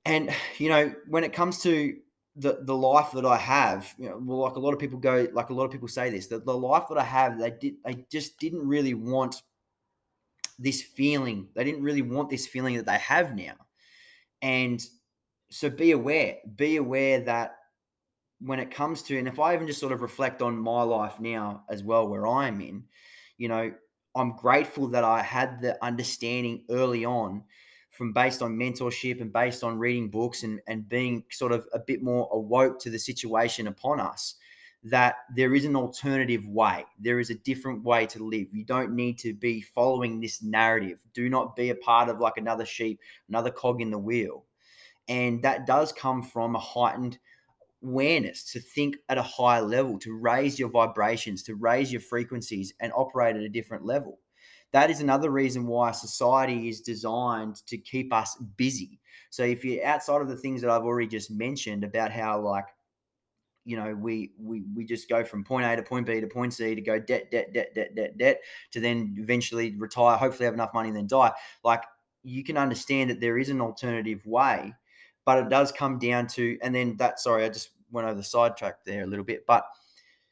And 0.05 0.35
you 0.59 0.69
know, 0.69 0.93
when 1.09 1.25
it 1.25 1.33
comes 1.33 1.63
to 1.63 1.97
the 2.35 2.59
the 2.63 2.77
life 2.77 3.13
that 3.13 3.25
I 3.25 3.37
have, 3.37 3.95
you 3.97 4.09
know, 4.09 4.21
well, 4.23 4.39
like 4.39 4.57
a 4.57 4.61
lot 4.61 4.75
of 4.75 4.79
people 4.79 4.99
go, 4.99 5.29
like 5.33 5.51
a 5.51 5.55
lot 5.55 5.65
of 5.65 5.71
people 5.71 5.89
say 5.89 6.11
this, 6.11 6.27
that 6.29 6.45
the 6.45 6.57
life 6.57 6.85
that 6.89 6.99
I 6.99 7.05
have, 7.05 7.39
they 7.39 7.51
did, 7.51 7.75
they 7.85 8.05
just 8.11 8.39
didn't 8.39 8.67
really 8.67 8.95
want 8.95 9.43
this 10.59 10.83
feeling. 10.83 11.49
They 11.55 11.65
didn't 11.65 11.83
really 11.83 12.03
want 12.03 12.29
this 12.29 12.47
feeling 12.47 12.77
that 12.77 12.87
they 12.87 12.99
have 12.99 13.37
now, 13.37 13.55
and 14.43 14.85
so 15.51 15.71
be 15.71 15.93
aware, 15.93 16.37
be 16.57 16.77
aware 16.77 17.21
that 17.21 17.57
when 18.41 18.61
it 18.61 18.71
comes 18.71 19.03
to, 19.03 19.19
and 19.19 19.29
if 19.29 19.39
I 19.39 19.55
even 19.55 19.67
just 19.67 19.81
sort 19.81 19.93
of 19.93 20.03
reflect 20.03 20.43
on 20.43 20.59
my 20.59 20.83
life 20.83 21.21
now 21.21 21.65
as 21.71 21.83
well, 21.83 22.09
where 22.09 22.27
I 22.27 22.49
am 22.49 22.61
in, 22.61 22.85
you 23.39 23.49
know, 23.49 23.73
I'm 24.15 24.37
grateful 24.37 24.89
that 24.89 25.05
I 25.05 25.23
had 25.23 25.61
the 25.61 25.83
understanding 25.85 26.65
early 26.71 27.05
on 27.05 27.45
from 27.91 28.13
based 28.13 28.43
on 28.43 28.57
mentorship 28.57 29.21
and 29.21 29.33
based 29.33 29.63
on 29.63 29.79
reading 29.79 30.11
books 30.11 30.43
and, 30.43 30.61
and 30.67 30.89
being 30.89 31.25
sort 31.31 31.53
of 31.53 31.67
a 31.73 31.79
bit 31.79 32.03
more 32.03 32.29
awoke 32.33 32.79
to 32.81 32.91
the 32.91 32.99
situation 32.99 33.67
upon 33.67 34.01
us 34.01 34.37
that 34.85 35.17
there 35.35 35.55
is 35.55 35.65
an 35.65 35.77
alternative 35.77 36.47
way. 36.47 36.85
There 37.01 37.19
is 37.19 37.31
a 37.31 37.35
different 37.35 37.83
way 37.83 38.07
to 38.07 38.25
live. 38.25 38.47
You 38.53 38.65
don't 38.65 38.95
need 38.95 39.19
to 39.19 39.35
be 39.35 39.61
following 39.61 40.21
this 40.21 40.43
narrative. 40.43 41.01
Do 41.13 41.29
not 41.29 41.57
be 41.57 41.71
a 41.71 41.75
part 41.75 42.09
of 42.09 42.21
like 42.21 42.37
another 42.37 42.65
sheep, 42.65 43.01
another 43.29 43.51
cog 43.51 43.83
in 43.83 43.91
the 43.91 43.99
wheel. 43.99 44.45
And 45.09 45.43
that 45.43 45.67
does 45.67 45.93
come 45.93 46.23
from 46.23 46.57
a 46.57 46.61
heightened 46.61 47.19
awareness 47.83 48.45
to 48.53 48.61
think 48.61 48.97
at 49.09 49.19
a 49.19 49.23
higher 49.23 49.63
level, 49.63 49.99
to 50.01 50.15
raise 50.15 50.59
your 50.59 50.69
vibrations, 50.69 51.43
to 51.45 51.55
raise 51.55 51.93
your 51.93 52.01
frequencies 52.01 52.75
and 52.81 52.93
operate 52.95 53.37
at 53.37 53.43
a 53.43 53.49
different 53.49 53.85
level. 53.85 54.19
That 54.73 54.91
is 54.91 55.01
another 55.01 55.31
reason 55.31 55.67
why 55.67 55.93
society 55.93 56.69
is 56.69 56.81
designed 56.81 57.65
to 57.67 57.79
keep 57.79 58.13
us 58.13 58.37
busy. 58.57 58.99
So 59.31 59.45
if 59.45 59.65
you're 59.65 59.85
outside 59.85 60.21
of 60.21 60.29
the 60.29 60.37
things 60.37 60.61
that 60.63 60.71
I've 60.71 60.83
already 60.83 61.07
just 61.07 61.31
mentioned 61.31 61.85
about 61.85 62.11
how 62.11 62.41
like 62.41 62.67
you 63.65 63.77
know 63.77 63.95
we 63.95 64.33
we 64.39 64.63
we 64.75 64.85
just 64.85 65.09
go 65.09 65.25
from 65.25 65.45
point 65.45 65.67
A 65.67 65.77
to 65.77 65.83
point 65.83 66.07
B 66.07 66.21
to 66.21 66.27
point 66.27 66.55
C 66.55 66.75
to 66.75 66.81
go 66.81 66.99
debt 66.99 67.31
debt 67.31 67.53
debt 67.53 67.75
debt 67.75 67.95
debt 67.95 68.19
debt 68.19 68.41
to 68.73 68.81
then 68.81 69.17
eventually 69.19 69.75
retire, 69.77 70.17
hopefully 70.17 70.45
have 70.45 70.55
enough 70.55 70.75
money 70.75 70.89
and 70.89 70.97
then 70.97 71.07
die. 71.07 71.33
Like 71.65 71.85
you 72.23 72.43
can 72.45 72.57
understand 72.57 73.11
that 73.11 73.21
there 73.21 73.39
is 73.39 73.49
an 73.49 73.61
alternative 73.61 74.25
way 74.27 74.75
but 75.27 75.39
it 75.39 75.51
does 75.51 75.71
come 75.71 75.99
down 75.99 76.27
to, 76.29 76.57
and 76.63 76.75
then 76.75 76.97
that, 76.97 77.21
sorry, 77.21 77.45
I 77.45 77.51
just 77.51 77.71
went 77.91 78.07
over 78.07 78.17
the 78.17 78.23
sidetrack 78.25 78.85
there 78.85 79.03
a 79.03 79.07
little 79.07 79.25
bit. 79.25 79.45
But 79.47 79.67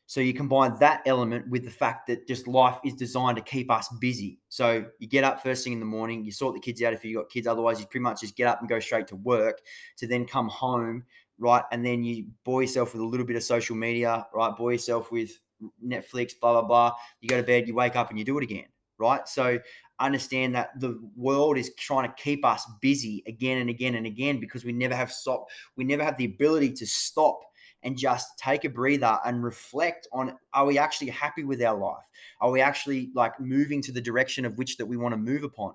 so 0.06 0.20
you 0.20 0.34
combine 0.34 0.78
that 0.80 1.02
element 1.06 1.48
with 1.48 1.64
the 1.64 1.70
fact 1.70 2.06
that 2.06 2.28
just 2.28 2.46
life 2.46 2.78
is 2.84 2.94
designed 2.94 3.36
to 3.36 3.42
keep 3.42 3.70
us 3.70 3.88
busy. 4.00 4.38
So 4.48 4.84
you 4.98 5.08
get 5.08 5.24
up 5.24 5.42
first 5.42 5.64
thing 5.64 5.72
in 5.72 5.80
the 5.80 5.86
morning, 5.86 6.24
you 6.24 6.30
sort 6.30 6.54
the 6.54 6.60
kids 6.60 6.82
out 6.82 6.92
if 6.92 7.04
you've 7.04 7.16
got 7.20 7.30
kids. 7.30 7.46
Otherwise, 7.46 7.80
you 7.80 7.86
pretty 7.86 8.02
much 8.02 8.20
just 8.20 8.36
get 8.36 8.46
up 8.46 8.60
and 8.60 8.68
go 8.68 8.78
straight 8.78 9.08
to 9.08 9.16
work 9.16 9.62
to 9.96 10.06
then 10.06 10.26
come 10.26 10.48
home, 10.48 11.04
right? 11.38 11.64
And 11.72 11.84
then 11.84 12.04
you 12.04 12.26
bore 12.44 12.62
yourself 12.62 12.92
with 12.92 13.02
a 13.02 13.06
little 13.06 13.26
bit 13.26 13.36
of 13.36 13.42
social 13.42 13.76
media, 13.76 14.26
right? 14.34 14.54
Bore 14.56 14.72
yourself 14.72 15.10
with 15.10 15.40
Netflix, 15.84 16.38
blah, 16.38 16.52
blah, 16.52 16.62
blah. 16.62 16.92
You 17.20 17.28
go 17.28 17.38
to 17.38 17.42
bed, 17.42 17.66
you 17.66 17.74
wake 17.74 17.96
up 17.96 18.10
and 18.10 18.18
you 18.18 18.24
do 18.24 18.36
it 18.38 18.44
again, 18.44 18.66
right? 18.98 19.26
So 19.26 19.58
understand 20.04 20.54
that 20.54 20.70
the 20.80 20.98
world 21.16 21.58
is 21.58 21.74
trying 21.78 22.08
to 22.08 22.14
keep 22.22 22.44
us 22.44 22.66
busy 22.80 23.22
again 23.26 23.58
and 23.58 23.70
again 23.70 23.94
and 23.94 24.06
again 24.06 24.40
because 24.40 24.64
we 24.64 24.72
never 24.72 24.94
have 24.94 25.12
stop 25.12 25.46
we 25.76 25.84
never 25.84 26.04
have 26.04 26.16
the 26.16 26.24
ability 26.24 26.72
to 26.72 26.86
stop 26.86 27.40
and 27.82 27.98
just 27.98 28.38
take 28.38 28.64
a 28.64 28.68
breather 28.68 29.18
and 29.26 29.44
reflect 29.44 30.08
on 30.12 30.36
are 30.52 30.64
we 30.64 30.78
actually 30.78 31.10
happy 31.10 31.44
with 31.44 31.62
our 31.62 31.78
life? 31.78 32.04
Are 32.40 32.50
we 32.50 32.62
actually 32.62 33.10
like 33.14 33.38
moving 33.38 33.82
to 33.82 33.92
the 33.92 34.00
direction 34.00 34.44
of 34.46 34.56
which 34.56 34.78
that 34.78 34.86
we 34.86 34.96
want 34.96 35.12
to 35.12 35.18
move 35.18 35.44
upon? 35.44 35.74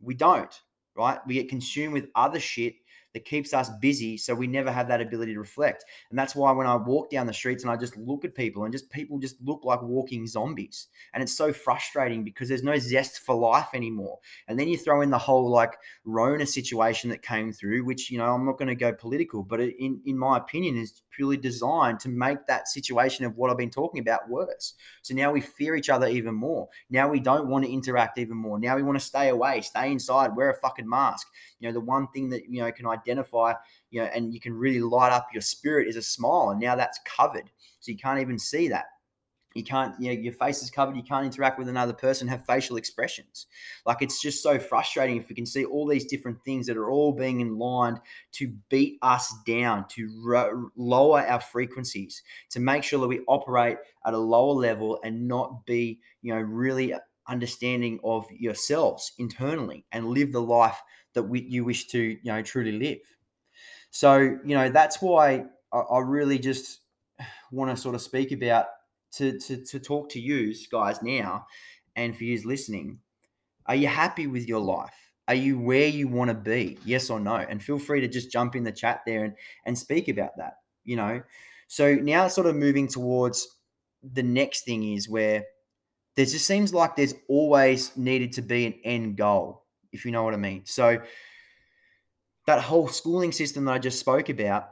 We 0.00 0.14
don't 0.14 0.56
right? 0.96 1.18
We 1.26 1.34
get 1.34 1.48
consumed 1.48 1.94
with 1.94 2.08
other 2.14 2.40
shit 2.40 2.74
that 3.14 3.24
keeps 3.24 3.52
us 3.52 3.70
busy 3.80 4.16
so 4.16 4.34
we 4.34 4.46
never 4.46 4.70
have 4.70 4.88
that 4.88 5.00
ability 5.00 5.34
to 5.34 5.40
reflect. 5.40 5.84
And 6.10 6.18
that's 6.18 6.34
why 6.34 6.52
when 6.52 6.66
i 6.66 6.76
walk 6.76 7.10
down 7.10 7.26
the 7.26 7.32
streets 7.32 7.64
and 7.64 7.70
i 7.70 7.76
just 7.76 7.96
look 7.96 8.24
at 8.24 8.34
people 8.34 8.64
and 8.64 8.72
just 8.72 8.90
people 8.90 9.18
just 9.18 9.36
look 9.42 9.64
like 9.64 9.82
walking 9.82 10.26
zombies. 10.26 10.88
And 11.14 11.22
it's 11.22 11.36
so 11.36 11.52
frustrating 11.52 12.24
because 12.24 12.48
there's 12.48 12.62
no 12.62 12.78
zest 12.78 13.20
for 13.20 13.34
life 13.34 13.68
anymore. 13.74 14.18
And 14.48 14.58
then 14.58 14.68
you 14.68 14.76
throw 14.76 15.00
in 15.00 15.10
the 15.10 15.18
whole 15.18 15.50
like 15.50 15.76
rona 16.04 16.46
situation 16.46 17.10
that 17.10 17.22
came 17.22 17.52
through 17.52 17.84
which 17.84 18.10
you 18.10 18.18
know 18.18 18.32
i'm 18.34 18.44
not 18.44 18.58
going 18.58 18.68
to 18.68 18.74
go 18.74 18.92
political 18.92 19.42
but 19.42 19.60
in 19.60 20.00
in 20.06 20.18
my 20.18 20.36
opinion 20.36 20.76
is 20.76 21.02
purely 21.10 21.36
designed 21.36 22.00
to 22.00 22.08
make 22.08 22.46
that 22.46 22.68
situation 22.68 23.24
of 23.24 23.36
what 23.36 23.50
i've 23.50 23.58
been 23.58 23.70
talking 23.70 24.00
about 24.00 24.28
worse. 24.28 24.74
So 25.02 25.14
now 25.14 25.32
we 25.32 25.40
fear 25.40 25.74
each 25.74 25.90
other 25.90 26.06
even 26.06 26.34
more. 26.34 26.68
Now 26.90 27.08
we 27.08 27.20
don't 27.20 27.48
want 27.48 27.64
to 27.64 27.70
interact 27.70 28.18
even 28.18 28.36
more. 28.36 28.58
Now 28.58 28.76
we 28.76 28.82
want 28.82 28.98
to 28.98 29.04
stay 29.04 29.28
away 29.28 29.60
stay 29.60 29.90
inside 29.90 30.36
wear 30.36 30.50
a 30.50 30.54
fucking 30.54 30.88
mask. 30.88 31.26
You 31.58 31.68
know 31.68 31.72
the 31.72 31.80
one 31.80 32.08
thing 32.08 32.28
that 32.30 32.48
you 32.48 32.62
know 32.62 32.72
can 32.72 32.86
identify 32.86 33.54
you 33.90 34.00
know 34.00 34.10
and 34.14 34.32
you 34.32 34.40
can 34.40 34.54
really 34.54 34.80
light 34.80 35.12
up 35.12 35.28
your 35.32 35.42
spirit 35.42 35.88
is 35.88 35.96
a 35.96 36.02
smile. 36.02 36.50
And 36.50 36.60
now 36.60 36.76
that's 36.76 37.00
covered. 37.04 37.50
So 37.80 37.92
you 37.92 37.98
can't 37.98 38.20
even 38.20 38.38
see 38.38 38.68
that 38.68 38.86
you 39.54 39.64
can't 39.64 39.98
you 40.00 40.06
know 40.06 40.20
your 40.20 40.32
face 40.32 40.62
is 40.62 40.70
covered 40.70 40.96
you 40.96 41.02
can't 41.02 41.26
interact 41.26 41.58
with 41.58 41.68
another 41.68 41.92
person 41.92 42.28
have 42.28 42.44
facial 42.46 42.76
expressions. 42.76 43.46
Like 43.84 43.98
it's 44.00 44.20
just 44.20 44.42
so 44.42 44.58
frustrating 44.58 45.16
if 45.16 45.28
we 45.28 45.34
can 45.34 45.46
see 45.46 45.64
all 45.64 45.86
these 45.86 46.04
different 46.04 46.42
things 46.44 46.66
that 46.66 46.76
are 46.76 46.90
all 46.90 47.12
being 47.12 47.42
aligned 47.42 48.00
to 48.32 48.48
beat 48.68 48.98
us 49.02 49.34
down 49.46 49.86
to 49.88 50.70
lower 50.76 51.20
our 51.20 51.40
frequencies 51.40 52.22
to 52.50 52.60
make 52.60 52.84
sure 52.84 53.00
that 53.00 53.08
we 53.08 53.20
operate 53.26 53.78
at 54.06 54.14
a 54.14 54.18
lower 54.18 54.54
level 54.54 55.00
and 55.04 55.26
not 55.26 55.66
be 55.66 55.98
you 56.22 56.32
know 56.32 56.40
really 56.40 56.94
understanding 57.28 57.98
of 58.04 58.26
yourselves 58.30 59.12
internally 59.18 59.84
and 59.92 60.06
live 60.06 60.32
the 60.32 60.42
life 60.42 60.80
that 61.14 61.22
we, 61.22 61.42
you 61.42 61.64
wish 61.64 61.88
to 61.88 62.00
you 62.00 62.18
know 62.24 62.42
truly 62.42 62.72
live. 62.72 63.00
So 63.90 64.18
you 64.18 64.54
know 64.54 64.68
that's 64.68 65.02
why 65.02 65.46
I, 65.72 65.78
I 65.78 65.98
really 66.00 66.38
just 66.38 66.80
want 67.50 67.74
to 67.74 67.80
sort 67.80 67.96
of 67.96 68.00
speak 68.00 68.30
about 68.30 68.66
to, 69.12 69.38
to 69.38 69.64
to 69.64 69.80
talk 69.80 70.08
to 70.10 70.20
you 70.20 70.54
guys 70.70 71.02
now 71.02 71.46
and 71.96 72.16
for 72.16 72.24
you 72.24 72.40
listening 72.46 72.98
are 73.66 73.76
you 73.76 73.86
happy 73.86 74.26
with 74.26 74.48
your 74.48 74.60
life? 74.60 74.94
Are 75.28 75.34
you 75.34 75.58
where 75.60 75.86
you 75.86 76.08
want 76.08 76.28
to 76.28 76.34
be? 76.34 76.76
Yes 76.84 77.08
or 77.08 77.20
no? 77.20 77.36
And 77.36 77.62
feel 77.62 77.78
free 77.78 78.00
to 78.00 78.08
just 78.08 78.32
jump 78.32 78.56
in 78.56 78.64
the 78.64 78.72
chat 78.72 79.02
there 79.06 79.24
and 79.24 79.34
and 79.64 79.78
speak 79.78 80.08
about 80.08 80.36
that 80.38 80.54
you 80.84 80.96
know? 80.96 81.22
So 81.68 81.94
now 81.94 82.28
sort 82.28 82.46
of 82.46 82.56
moving 82.56 82.88
towards 82.88 83.56
the 84.02 84.22
next 84.22 84.64
thing 84.64 84.92
is 84.94 85.08
where 85.08 85.44
there 86.16 86.24
just 86.24 86.46
seems 86.46 86.74
like 86.74 86.96
there's 86.96 87.14
always 87.28 87.96
needed 87.96 88.32
to 88.32 88.42
be 88.42 88.66
an 88.66 88.74
end 88.82 89.16
goal 89.16 89.64
if 89.92 90.04
you 90.04 90.10
know 90.10 90.22
what 90.22 90.34
I 90.34 90.38
mean. 90.38 90.62
So 90.64 91.00
that 92.46 92.62
whole 92.62 92.88
schooling 92.88 93.32
system 93.32 93.64
that 93.66 93.72
I 93.72 93.78
just 93.78 94.00
spoke 94.00 94.28
about, 94.28 94.70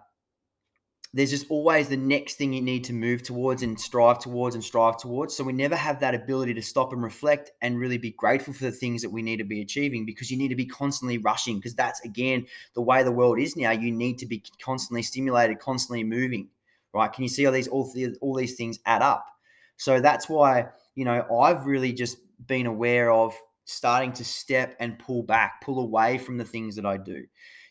there's 1.15 1.31
just 1.31 1.47
always 1.49 1.88
the 1.88 1.97
next 1.97 2.35
thing 2.35 2.53
you 2.53 2.61
need 2.61 2.85
to 2.85 2.93
move 2.93 3.23
towards 3.23 3.62
and 3.62 3.81
strive 3.81 4.19
towards 4.19 4.55
and 4.55 4.62
strive 4.62 4.99
towards. 4.99 5.35
So 5.35 5.43
we 5.43 5.55
never 5.55 5.75
have 5.75 6.00
that 6.00 6.15
ability 6.15 6.53
to 6.55 6.62
stop 6.62 6.93
and 6.93 7.03
reflect 7.03 7.50
and 7.62 7.79
really 7.79 7.97
be 7.97 8.11
grateful 8.11 8.53
for 8.53 8.65
the 8.65 8.73
things 8.73 9.03
that 9.03 9.11
we 9.11 9.23
need 9.23 9.38
to 9.38 9.45
be 9.45 9.62
achieving 9.62 10.05
because 10.05 10.31
you 10.31 10.37
need 10.37 10.49
to 10.49 10.55
be 10.55 10.67
constantly 10.67 11.17
rushing 11.17 11.57
because 11.57 11.75
that's 11.75 12.00
again 12.05 12.47
the 12.75 12.83
way 12.83 13.03
the 13.03 13.12
world 13.12 13.38
is 13.38 13.57
now. 13.57 13.71
You 13.71 13.91
need 13.91 14.19
to 14.19 14.27
be 14.27 14.43
constantly 14.62 15.03
stimulated, 15.03 15.59
constantly 15.61 16.05
moving. 16.05 16.49
Right? 16.93 17.12
Can 17.12 17.23
you 17.23 17.29
see 17.29 17.47
all 17.47 17.53
these 17.53 17.69
all, 17.69 17.91
all 18.21 18.35
these 18.35 18.57
things 18.57 18.79
add 18.85 19.03
up? 19.03 19.27
So 19.79 20.00
that's 20.00 20.29
why, 20.29 20.67
you 20.95 21.05
know, 21.05 21.25
I've 21.41 21.65
really 21.65 21.93
just 21.93 22.19
been 22.47 22.67
aware 22.67 23.11
of 23.11 23.35
starting 23.65 24.12
to 24.15 24.25
step 24.25 24.77
and 24.81 24.99
pull 24.99 25.23
back, 25.23 25.62
pull 25.62 25.81
away 25.81 26.19
from 26.19 26.37
the 26.37 26.45
things 26.45 26.77
that 26.77 26.85
I 26.85 26.97
do. 26.97 27.25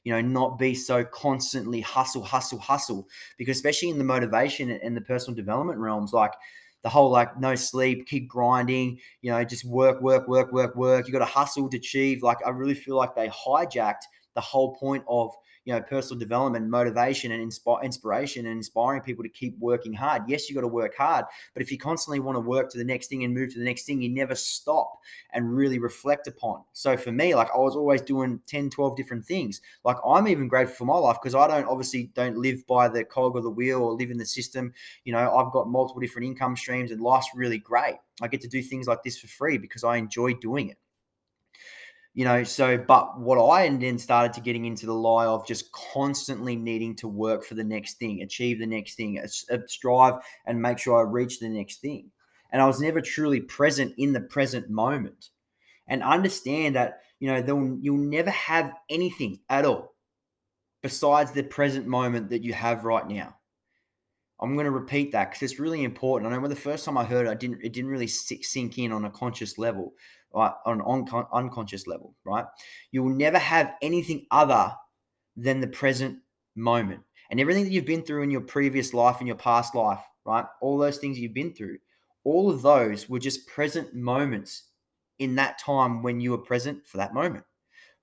You 0.04 0.14
know, 0.14 0.22
not 0.22 0.58
be 0.58 0.74
so 0.74 1.04
constantly 1.04 1.82
hustle, 1.82 2.24
hustle, 2.24 2.60
hustle. 2.60 3.08
Because 3.38 3.58
especially 3.58 3.90
in 3.90 3.98
the 3.98 4.04
motivation 4.04 4.72
and 4.72 4.96
the 4.96 5.02
personal 5.02 5.36
development 5.36 5.80
realms, 5.80 6.14
like 6.14 6.34
the 6.84 6.90
whole 6.90 7.10
like 7.10 7.40
no 7.40 7.56
sleep, 7.56 8.08
keep 8.08 8.28
grinding, 8.28 9.00
you 9.22 9.32
know, 9.32 9.44
just 9.44 9.66
work, 9.66 10.02
work, 10.02 10.28
work, 10.28 10.52
work, 10.52 10.76
work. 10.76 11.08
You 11.08 11.14
got 11.14 11.20
to 11.20 11.26
hustle 11.26 11.70
to 11.70 11.78
achieve. 11.78 12.24
Like 12.24 12.38
I 12.46 12.50
really 12.50 12.76
feel 12.76 12.96
like 12.96 13.16
they 13.16 13.28
hijacked 13.30 14.04
the 14.36 14.42
whole 14.42 14.76
point 14.76 15.04
of 15.08 15.34
you 15.68 15.74
know 15.74 15.82
personal 15.82 16.18
development 16.18 16.70
motivation 16.70 17.34
and 17.34 17.52
insp- 17.52 17.84
inspiration 17.84 18.46
and 18.46 18.56
inspiring 18.56 19.02
people 19.02 19.22
to 19.22 19.30
keep 19.30 19.60
working 19.60 19.92
hard. 19.92 20.24
Yes 20.26 20.48
you 20.48 20.56
got 20.56 20.62
to 20.62 20.68
work 20.68 20.96
hard 20.96 21.26
but 21.54 21.62
if 21.62 21.70
you 21.72 21.78
constantly 21.78 22.22
want 22.22 22.38
to 22.38 22.40
work 22.40 22.70
to 22.72 22.78
the 22.78 22.86
next 22.86 23.08
thing 23.08 23.26
and 23.26 23.34
move 23.34 23.52
to 23.52 23.60
the 23.60 23.66
next 23.66 23.84
thing 23.84 24.02
you 24.02 24.08
never 24.10 24.34
stop 24.34 25.00
and 25.34 25.54
really 25.54 25.78
reflect 25.78 26.28
upon. 26.28 26.64
So 26.72 26.96
for 26.96 27.12
me 27.12 27.36
like 27.36 27.50
i 27.54 27.58
was 27.58 27.76
always 27.76 28.02
doing 28.02 28.40
10 28.48 28.70
12 28.70 28.96
different 28.96 29.26
things. 29.26 29.60
Like 29.84 29.98
i'm 30.08 30.30
even 30.30 30.48
grateful 30.48 30.78
for 30.78 30.86
my 30.86 30.98
life 30.98 31.18
because 31.22 31.36
i 31.36 31.46
don't 31.48 31.68
obviously 31.68 32.12
don't 32.16 32.38
live 32.38 32.66
by 32.66 32.88
the 32.88 33.04
cog 33.04 33.36
of 33.36 33.44
the 33.44 33.50
wheel 33.50 33.84
or 33.84 33.92
live 33.92 34.10
in 34.10 34.18
the 34.18 34.26
system. 34.26 34.74
You 35.04 35.12
know 35.12 35.36
i've 35.36 35.52
got 35.52 35.68
multiple 35.68 36.00
different 36.00 36.28
income 36.28 36.56
streams 36.56 36.92
and 36.92 37.02
life's 37.02 37.28
really 37.36 37.58
great. 37.60 37.98
I 38.22 38.30
get 38.30 38.40
to 38.42 38.48
do 38.48 38.64
things 38.64 38.88
like 38.88 39.04
this 39.04 39.18
for 39.18 39.28
free 39.28 39.58
because 39.58 39.84
i 39.84 39.98
enjoy 39.98 40.34
doing 40.36 40.70
it 40.70 40.78
you 42.18 42.26
know 42.26 42.44
so 42.44 42.80
but 42.80 43.20
what 43.20 43.40
i 43.40 43.70
then 43.70 44.00
started 44.00 44.34
to 44.34 44.42
getting 44.42 44.66
into 44.66 44.88
the 44.88 44.94
lie 44.94 45.28
of 45.28 45.46
just 45.46 45.72
constantly 45.72 46.56
needing 46.56 46.96
to 46.96 47.08
work 47.08 47.46
for 47.46 47.54
the 47.54 47.64
next 47.64 48.00
thing 48.00 48.24
achieve 48.24 48.58
the 48.58 48.66
next 48.66 48.96
thing 48.96 49.20
uh, 49.20 49.54
uh, 49.54 49.60
strive 49.68 50.16
and 50.48 50.60
make 50.60 50.80
sure 50.80 50.98
i 50.98 51.10
reach 51.10 51.40
the 51.40 51.48
next 51.48 51.80
thing. 51.80 52.10
And 52.52 52.60
i 52.60 52.66
was 52.66 52.82
never 52.82 53.02
truly 53.02 53.40
present 53.42 53.94
in 54.00 54.14
the 54.14 54.20
present 54.20 54.68
moment. 54.68 55.30
And 55.88 56.02
understand 56.02 56.76
that 56.76 57.02
you 57.20 57.28
know 57.28 57.78
you'll 57.82 57.98
never 57.98 58.32
have 58.32 58.74
anything 58.90 59.40
at 59.48 59.64
all 59.64 59.94
besides 60.82 61.32
the 61.32 61.44
present 61.44 61.86
moment 61.86 62.32
that 62.32 62.44
you 62.44 62.52
have 62.52 62.84
right 62.84 63.08
now 63.08 63.37
i'm 64.40 64.54
going 64.54 64.66
to 64.66 64.72
repeat 64.72 65.12
that 65.12 65.30
because 65.30 65.42
it's 65.44 65.60
really 65.60 65.84
important 65.84 66.32
i 66.32 66.36
know 66.36 66.42
when 66.42 66.50
the 66.50 66.56
first 66.56 66.86
time 66.86 66.98
i 66.98 67.04
heard 67.04 67.28
it 67.28 67.30
i 67.30 67.36
didn't 67.36 67.60
it 67.64 67.74
didn't 67.74 67.90
really 67.90 68.08
sink 68.08 68.78
in 68.78 68.92
on 68.92 69.06
a 69.06 69.10
conscious 69.10 69.58
level 69.58 69.94
right, 70.34 70.52
on 70.66 70.82
an 70.82 71.26
unconscious 71.34 71.88
level, 71.88 72.14
right? 72.24 72.46
You 72.92 73.04
will 73.04 73.14
never 73.14 73.38
have 73.38 73.74
anything 73.82 74.26
other 74.32 74.72
than 75.36 75.60
the 75.60 75.68
present 75.68 76.20
moment. 76.56 77.02
And 77.30 77.40
everything 77.40 77.66
that 77.66 77.72
you've 77.72 77.86
been 77.86 78.04
through 78.04 78.24
in 78.24 78.32
your 78.32 78.42
previous 78.42 78.94
life, 78.94 79.20
in 79.20 79.28
your 79.28 79.36
past 79.36 79.76
life, 79.76 80.02
right? 80.26 80.46
All 80.62 80.78
those 80.78 80.98
things 80.98 81.20
you've 81.20 81.34
been 81.34 81.54
through, 81.54 81.78
all 82.24 82.50
of 82.50 82.62
those 82.62 83.10
were 83.10 83.20
just 83.20 83.48
present 83.48 83.94
moments 83.94 84.64
in 85.20 85.36
that 85.36 85.60
time 85.60 86.04
when 86.04 86.20
you 86.20 86.32
were 86.32 86.38
present 86.38 86.86
for 86.86 86.98
that 86.98 87.14
moment, 87.14 87.44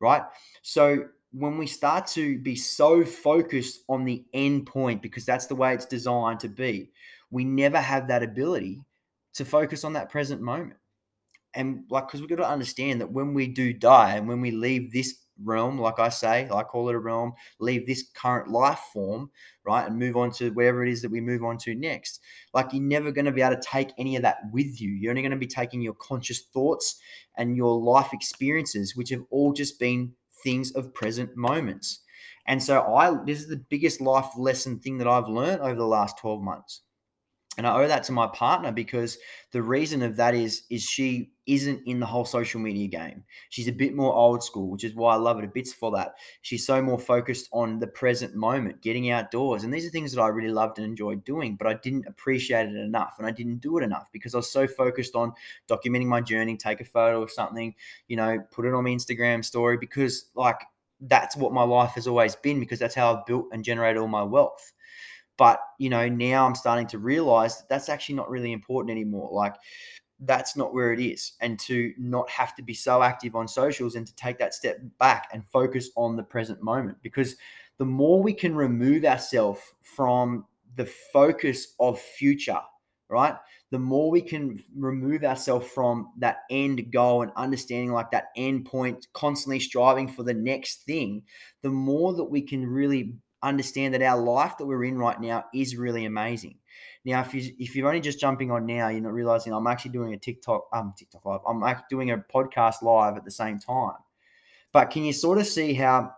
right? 0.00 0.22
So 0.62 1.06
when 1.36 1.58
we 1.58 1.66
start 1.66 2.06
to 2.06 2.38
be 2.38 2.54
so 2.54 3.04
focused 3.04 3.80
on 3.88 4.04
the 4.04 4.24
end 4.32 4.66
point, 4.66 5.02
because 5.02 5.24
that's 5.24 5.46
the 5.46 5.56
way 5.56 5.74
it's 5.74 5.84
designed 5.84 6.40
to 6.40 6.48
be, 6.48 6.90
we 7.30 7.44
never 7.44 7.80
have 7.80 8.08
that 8.08 8.22
ability 8.22 8.80
to 9.34 9.44
focus 9.44 9.82
on 9.82 9.94
that 9.94 10.10
present 10.10 10.40
moment. 10.40 10.78
And 11.52 11.84
like 11.90 12.06
because 12.06 12.20
we've 12.20 12.30
got 12.30 12.36
to 12.36 12.48
understand 12.48 13.00
that 13.00 13.10
when 13.10 13.34
we 13.34 13.48
do 13.48 13.72
die 13.72 14.14
and 14.14 14.28
when 14.28 14.40
we 14.40 14.52
leave 14.52 14.92
this 14.92 15.24
realm 15.42 15.80
like 15.80 15.98
i 15.98 16.08
say 16.08 16.48
i 16.52 16.62
call 16.62 16.88
it 16.88 16.94
a 16.94 16.98
realm 16.98 17.32
leave 17.58 17.86
this 17.88 18.04
current 18.14 18.48
life 18.48 18.78
form 18.92 19.28
right 19.64 19.88
and 19.88 19.98
move 19.98 20.16
on 20.16 20.30
to 20.30 20.50
wherever 20.50 20.84
it 20.84 20.92
is 20.92 21.02
that 21.02 21.10
we 21.10 21.20
move 21.20 21.42
on 21.42 21.58
to 21.58 21.74
next 21.74 22.20
like 22.52 22.72
you're 22.72 22.80
never 22.80 23.10
going 23.10 23.24
to 23.24 23.32
be 23.32 23.42
able 23.42 23.56
to 23.56 23.62
take 23.62 23.90
any 23.98 24.14
of 24.14 24.22
that 24.22 24.38
with 24.52 24.80
you. 24.80 24.90
You're 24.90 25.10
only 25.10 25.22
going 25.22 25.32
to 25.32 25.36
be 25.36 25.46
taking 25.48 25.82
your 25.82 25.94
conscious 25.94 26.42
thoughts 26.52 27.00
and 27.36 27.56
your 27.56 27.80
life 27.80 28.12
experiences 28.12 28.94
which 28.94 29.10
have 29.10 29.24
all 29.30 29.52
just 29.52 29.80
been 29.80 30.12
things 30.44 30.70
of 30.72 30.94
present 30.94 31.36
moments. 31.36 32.00
And 32.46 32.62
so 32.62 32.82
i 32.94 33.10
this 33.24 33.40
is 33.40 33.48
the 33.48 33.64
biggest 33.70 34.00
life 34.00 34.28
lesson 34.36 34.78
thing 34.78 34.98
that 34.98 35.08
i've 35.08 35.28
learned 35.28 35.62
over 35.62 35.74
the 35.74 35.86
last 35.86 36.18
12 36.18 36.40
months. 36.42 36.82
And 37.56 37.66
I 37.66 37.82
owe 37.82 37.88
that 37.88 38.04
to 38.04 38.12
my 38.12 38.26
partner 38.28 38.72
because 38.72 39.18
the 39.52 39.62
reason 39.62 40.02
of 40.02 40.16
that 40.16 40.34
is 40.34 40.64
is 40.70 40.82
she 40.82 41.32
isn't 41.46 41.82
in 41.86 42.00
the 42.00 42.06
whole 42.06 42.24
social 42.24 42.60
media 42.60 42.86
game. 42.88 43.22
She's 43.50 43.68
a 43.68 43.72
bit 43.72 43.94
more 43.94 44.14
old 44.14 44.42
school, 44.42 44.70
which 44.70 44.84
is 44.84 44.94
why 44.94 45.14
I 45.14 45.16
love 45.16 45.38
it 45.38 45.44
a 45.44 45.48
bit 45.48 45.68
for 45.68 45.90
that. 45.92 46.14
She's 46.42 46.66
so 46.66 46.80
more 46.80 46.98
focused 46.98 47.48
on 47.52 47.78
the 47.78 47.86
present 47.86 48.34
moment, 48.34 48.80
getting 48.80 49.10
outdoors. 49.10 49.64
And 49.64 49.72
these 49.72 49.86
are 49.86 49.90
things 49.90 50.12
that 50.12 50.22
I 50.22 50.28
really 50.28 50.52
loved 50.52 50.78
and 50.78 50.86
enjoyed 50.86 51.24
doing, 51.24 51.56
but 51.56 51.66
I 51.66 51.74
didn't 51.74 52.06
appreciate 52.06 52.68
it 52.68 52.76
enough 52.76 53.16
and 53.18 53.26
I 53.26 53.30
didn't 53.30 53.58
do 53.58 53.78
it 53.78 53.84
enough 53.84 54.08
because 54.12 54.34
I 54.34 54.38
was 54.38 54.50
so 54.50 54.66
focused 54.66 55.14
on 55.14 55.32
documenting 55.68 56.06
my 56.06 56.20
journey, 56.20 56.56
take 56.56 56.80
a 56.80 56.84
photo 56.84 57.22
of 57.22 57.30
something, 57.30 57.74
you 58.08 58.16
know, 58.16 58.38
put 58.50 58.64
it 58.64 58.74
on 58.74 58.84
my 58.84 58.90
Instagram 58.90 59.44
story 59.44 59.76
because 59.76 60.30
like 60.34 60.60
that's 61.00 61.36
what 61.36 61.52
my 61.52 61.62
life 61.62 61.92
has 61.92 62.06
always 62.06 62.36
been 62.36 62.60
because 62.60 62.78
that's 62.78 62.94
how 62.94 63.14
I've 63.14 63.26
built 63.26 63.46
and 63.52 63.64
generated 63.64 64.00
all 64.00 64.08
my 64.08 64.22
wealth. 64.22 64.72
But, 65.36 65.58
you 65.78 65.90
know, 65.90 66.08
now 66.08 66.46
I'm 66.46 66.54
starting 66.54 66.86
to 66.88 66.98
realize 66.98 67.58
that 67.58 67.68
that's 67.68 67.88
actually 67.88 68.14
not 68.14 68.30
really 68.30 68.52
important 68.52 68.92
anymore. 68.92 69.30
Like, 69.32 69.56
that's 70.26 70.56
not 70.56 70.74
where 70.74 70.92
it 70.92 71.00
is. 71.00 71.32
And 71.40 71.58
to 71.60 71.92
not 71.98 72.28
have 72.30 72.54
to 72.56 72.62
be 72.62 72.74
so 72.74 73.02
active 73.02 73.34
on 73.36 73.48
socials 73.48 73.94
and 73.94 74.06
to 74.06 74.14
take 74.16 74.38
that 74.38 74.54
step 74.54 74.78
back 74.98 75.28
and 75.32 75.46
focus 75.46 75.90
on 75.96 76.16
the 76.16 76.22
present 76.22 76.62
moment. 76.62 76.98
Because 77.02 77.36
the 77.78 77.84
more 77.84 78.22
we 78.22 78.32
can 78.32 78.54
remove 78.54 79.04
ourselves 79.04 79.60
from 79.82 80.46
the 80.76 80.86
focus 80.86 81.74
of 81.80 82.00
future, 82.00 82.60
right? 83.08 83.36
The 83.70 83.78
more 83.78 84.10
we 84.10 84.20
can 84.20 84.62
remove 84.76 85.24
ourselves 85.24 85.66
from 85.68 86.12
that 86.18 86.38
end 86.50 86.92
goal 86.92 87.22
and 87.22 87.32
understanding 87.36 87.92
like 87.92 88.10
that 88.12 88.28
end 88.36 88.66
point, 88.66 89.08
constantly 89.12 89.58
striving 89.58 90.08
for 90.08 90.22
the 90.22 90.34
next 90.34 90.82
thing, 90.82 91.22
the 91.62 91.70
more 91.70 92.14
that 92.14 92.24
we 92.24 92.42
can 92.42 92.66
really 92.66 93.14
understand 93.42 93.94
that 93.94 94.02
our 94.02 94.20
life 94.20 94.56
that 94.58 94.66
we're 94.66 94.84
in 94.84 94.98
right 94.98 95.20
now 95.20 95.44
is 95.52 95.76
really 95.76 96.04
amazing. 96.04 96.56
Now, 97.04 97.20
if 97.20 97.34
you 97.34 97.54
if 97.58 97.76
you're 97.76 97.86
only 97.86 98.00
just 98.00 98.18
jumping 98.18 98.50
on 98.50 98.66
now, 98.66 98.88
you're 98.88 99.00
not 99.00 99.12
realizing 99.12 99.52
I'm 99.52 99.66
actually 99.66 99.90
doing 99.90 100.14
a 100.14 100.18
TikTok 100.18 100.68
um 100.72 100.94
TikTok 100.96 101.24
live. 101.24 101.40
I'm 101.46 101.62
doing 101.90 102.10
a 102.10 102.18
podcast 102.18 102.82
live 102.82 103.16
at 103.16 103.24
the 103.24 103.30
same 103.30 103.58
time. 103.58 103.96
But 104.72 104.90
can 104.90 105.04
you 105.04 105.12
sort 105.12 105.38
of 105.38 105.46
see 105.46 105.74
how 105.74 106.12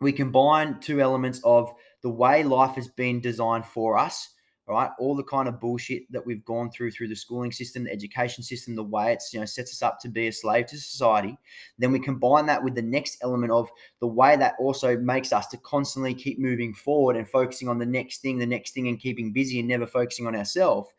we 0.00 0.12
combine 0.12 0.80
two 0.80 1.00
elements 1.00 1.40
of 1.44 1.72
the 2.02 2.10
way 2.10 2.42
life 2.42 2.74
has 2.74 2.88
been 2.88 3.20
designed 3.20 3.64
for 3.64 3.96
us 3.96 4.33
all 4.66 4.74
right? 4.74 4.90
All 4.98 5.14
the 5.14 5.24
kind 5.24 5.46
of 5.46 5.60
bullshit 5.60 6.10
that 6.10 6.24
we've 6.24 6.44
gone 6.44 6.70
through 6.70 6.90
through 6.90 7.08
the 7.08 7.16
schooling 7.16 7.52
system 7.52 7.84
the 7.84 7.92
education 7.92 8.42
system 8.42 8.74
the 8.74 8.82
way 8.82 9.12
it's 9.12 9.32
you 9.32 9.40
know 9.40 9.46
sets 9.46 9.72
us 9.72 9.82
up 9.82 10.00
to 10.00 10.08
be 10.08 10.28
a 10.28 10.32
slave 10.32 10.66
to 10.66 10.78
society. 10.78 11.36
Then 11.78 11.92
we 11.92 11.98
combine 11.98 12.46
that 12.46 12.62
with 12.62 12.74
the 12.74 12.82
next 12.82 13.18
element 13.22 13.52
of 13.52 13.68
the 14.00 14.06
way 14.06 14.36
that 14.36 14.54
also 14.58 14.96
makes 14.96 15.32
us 15.32 15.46
to 15.48 15.58
constantly 15.58 16.14
keep 16.14 16.38
moving 16.38 16.72
forward 16.72 17.16
and 17.16 17.28
focusing 17.28 17.68
on 17.68 17.78
the 17.78 17.86
next 17.86 18.18
thing 18.18 18.38
the 18.38 18.46
next 18.46 18.72
thing 18.72 18.88
and 18.88 18.98
keeping 18.98 19.32
busy 19.32 19.58
and 19.58 19.68
never 19.68 19.86
focusing 19.86 20.26
on 20.26 20.34
ourselves. 20.34 20.90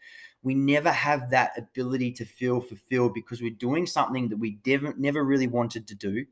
We 0.44 0.54
never 0.54 0.92
have 0.92 1.32
that 1.32 1.58
ability 1.58 2.12
to 2.14 2.26
feel 2.26 2.62
fulfilled 2.62 3.16
because 3.16 3.42
we're 3.42 3.50
doing 3.50 3.88
something 3.88 4.30
that 4.30 4.38
we 4.38 4.60
never, 4.64 4.94
never 4.96 5.24
really 5.24 5.48
wanted 5.48 5.88
to 5.88 5.96
do. 5.96 6.24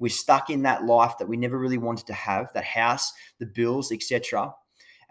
We're 0.00 0.08
stuck 0.08 0.50
in 0.50 0.62
that 0.62 0.86
life 0.86 1.18
that 1.20 1.28
we 1.28 1.36
never 1.36 1.56
really 1.56 1.78
wanted 1.78 2.08
to 2.08 2.14
have 2.14 2.52
that 2.54 2.64
house 2.64 3.12
the 3.38 3.46
bills 3.46 3.92
etc 3.92 4.52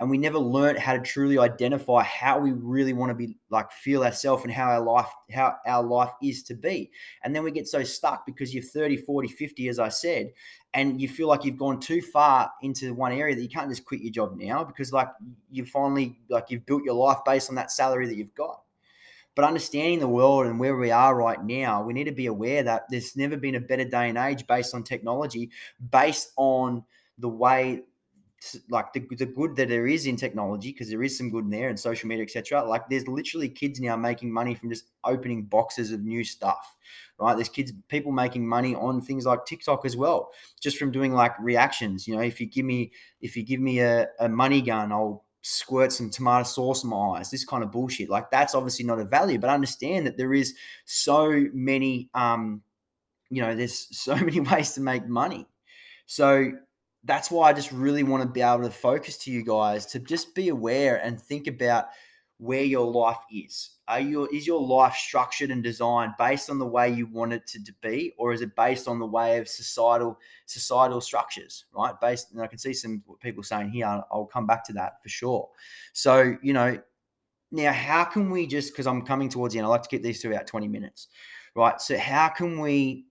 and 0.04 0.10
we 0.10 0.18
never 0.18 0.38
learned 0.38 0.78
how 0.80 0.92
to 0.92 1.00
truly 1.00 1.40
identify 1.40 2.04
how 2.04 2.38
we 2.38 2.52
really 2.52 2.92
want 2.92 3.10
to 3.10 3.16
be 3.16 3.38
like 3.50 3.72
feel 3.72 4.04
ourselves 4.04 4.44
and 4.44 4.52
how 4.52 4.66
our 4.66 4.82
life 4.82 5.08
how 5.32 5.56
our 5.66 5.82
life 5.82 6.12
is 6.22 6.44
to 6.44 6.56
be. 6.56 6.92
And 7.24 7.34
then 7.34 7.42
we 7.42 7.52
get 7.52 7.70
so 7.70 7.84
stuck 7.84 8.26
because 8.26 8.54
you're 8.54 8.66
30 8.66 8.98
40 8.98 9.30
50 9.30 9.70
as 9.70 9.80
i 9.80 9.88
said 9.88 10.34
and 10.74 11.00
you 11.00 11.08
feel 11.08 11.30
like 11.30 11.46
you've 11.46 11.58
gone 11.58 11.80
too 11.80 12.02
far 12.02 12.52
into 12.62 12.94
one 12.94 13.14
area 13.14 13.34
that 13.34 13.42
you 13.42 13.48
can't 13.48 13.70
just 13.70 13.86
quit 13.86 14.02
your 14.02 14.12
job 14.12 14.36
now 14.36 14.62
because 14.62 14.92
like 14.92 15.08
you 15.50 15.64
finally 15.64 16.20
like 16.28 16.48
you've 16.50 16.66
built 16.66 16.84
your 16.84 16.96
life 16.96 17.20
based 17.26 17.48
on 17.48 17.56
that 17.56 17.72
salary 17.72 18.06
that 18.06 18.18
you've 18.18 18.36
got. 18.36 18.60
But 19.36 19.46
understanding 19.46 20.00
the 20.00 20.08
world 20.10 20.48
and 20.48 20.60
where 20.60 20.76
we 20.76 20.92
are 20.92 21.16
right 21.16 21.42
now, 21.42 21.82
we 21.82 21.94
need 21.94 22.04
to 22.04 22.12
be 22.12 22.26
aware 22.26 22.62
that 22.64 22.84
there's 22.90 23.16
never 23.16 23.38
been 23.38 23.56
a 23.56 23.62
better 23.62 23.86
day 23.86 24.10
and 24.10 24.18
age 24.18 24.46
based 24.48 24.76
on 24.76 24.84
technology, 24.84 25.50
based 25.92 26.34
on 26.36 26.84
the 27.18 27.30
way 27.30 27.84
like 28.70 28.92
the, 28.94 29.06
the 29.18 29.26
good 29.26 29.56
that 29.56 29.70
there 29.70 29.88
is 29.88 30.06
in 30.06 30.16
technology 30.16 30.72
because 30.72 30.90
there 30.90 31.04
is 31.04 31.18
some 31.18 31.30
good 31.30 31.46
in 31.46 31.50
there 31.50 31.70
and 31.70 31.80
social 31.80 32.08
media 32.08 32.24
etc 32.24 32.64
like 32.64 32.88
there's 32.90 33.08
literally 33.08 33.50
kids 33.50 33.80
now 33.80 33.96
making 33.96 34.32
money 34.32 34.56
from 34.56 34.70
just 34.70 34.92
opening 35.04 35.44
boxes 35.44 35.92
of 35.92 36.04
new 36.04 36.24
stuff 36.24 36.76
right? 37.20 37.36
There's 37.36 37.50
kids 37.50 37.72
people 37.88 38.12
making 38.12 38.48
money 38.48 38.76
on 38.76 39.02
things 39.02 39.26
like 39.26 39.46
tiktok 39.46 39.86
as 39.86 39.96
well 39.96 40.32
just 40.62 40.78
from 40.78 40.92
doing 40.92 41.14
like 41.14 41.34
reactions 41.40 42.08
you 42.08 42.16
know 42.16 42.22
if 42.22 42.40
you 42.40 42.48
give 42.48 42.66
me 42.66 42.92
if 43.22 43.36
you 43.38 43.44
give 43.44 43.60
me 43.60 43.80
a, 43.80 44.08
a 44.20 44.30
money 44.30 44.62
gun 44.62 44.92
i'll 44.92 45.26
squirt 45.42 45.92
some 45.92 46.10
tomato 46.10 46.44
sauce 46.44 46.84
in 46.84 46.90
my 46.90 47.18
eyes 47.18 47.30
this 47.30 47.44
kind 47.44 47.64
of 47.64 47.72
bullshit 47.72 48.10
like 48.10 48.32
that's 48.32 48.56
obviously 48.56 48.86
not 48.86 49.00
a 49.00 49.04
value 49.04 49.38
but 49.38 49.50
understand 49.50 50.08
that 50.08 50.18
there 50.18 50.34
is 50.34 50.56
so 50.86 51.46
many 51.54 52.10
um 52.14 52.62
you 53.34 53.42
know 53.42 53.56
there's 53.56 53.88
so 53.98 54.16
many 54.16 54.40
ways 54.40 54.74
to 54.74 54.82
make 54.82 55.08
money. 55.08 55.48
So 56.06 56.52
that's 57.04 57.30
why 57.30 57.50
I 57.50 57.54
just 57.54 57.72
really 57.72 58.04
want 58.04 58.24
to 58.24 58.30
be 58.30 58.42
able 58.42 58.64
to 58.64 58.70
focus 58.70 59.18
to 59.20 59.32
you 59.32 59.44
guys 59.44 59.86
to 59.88 60.00
just 60.00 60.34
be 60.36 60.50
aware 60.50 60.98
and 61.04 61.20
think 61.20 61.48
about 61.48 61.88
where 62.38 62.64
your 62.64 62.90
life 62.90 63.20
is. 63.32 63.72
Are 63.88 64.00
you 64.00 64.28
is 64.28 64.48
your 64.48 64.62
life 64.62 64.96
structured 64.96 65.52
and 65.52 65.62
designed 65.62 66.14
based 66.18 66.50
on 66.50 66.58
the 66.58 66.66
way 66.66 66.90
you 66.90 67.06
want 67.06 67.34
it 67.34 67.46
to, 67.48 67.64
to 67.64 67.74
be, 67.82 68.14
or 68.18 68.34
is 68.34 68.42
it 68.42 68.56
based 68.56 68.88
on 68.88 69.00
the 69.00 69.06
way 69.06 69.38
of 69.38 69.48
societal 69.48 70.18
societal 70.46 71.02
structures, 71.02 71.66
right? 71.76 71.94
Based, 72.00 72.32
and 72.32 72.42
I 72.42 72.48
can 72.48 72.60
see 72.60 72.74
some 72.74 73.04
people 73.22 73.44
saying 73.44 73.70
here, 73.70 73.86
I'll 73.86 74.30
come 74.32 74.48
back 74.48 74.66
to 74.66 74.74
that 74.74 75.04
for 75.04 75.10
sure. 75.10 75.50
So, 75.92 76.38
you 76.42 76.54
know, 76.54 76.80
now 77.52 77.74
how 77.74 78.06
can 78.06 78.30
we 78.30 78.48
just 78.48 78.72
because 78.72 78.88
I'm 78.88 79.06
coming 79.06 79.30
towards 79.30 79.54
the 79.54 79.60
end, 79.60 79.66
I 79.66 79.70
like 79.70 79.84
to 79.84 79.90
keep 79.90 80.04
these 80.04 80.22
to 80.22 80.30
about 80.30 80.48
20 80.48 80.68
minutes, 80.70 81.10
right? 81.56 81.80
So 81.80 81.98
how 81.98 82.30
can 82.30 82.60
we 82.60 83.06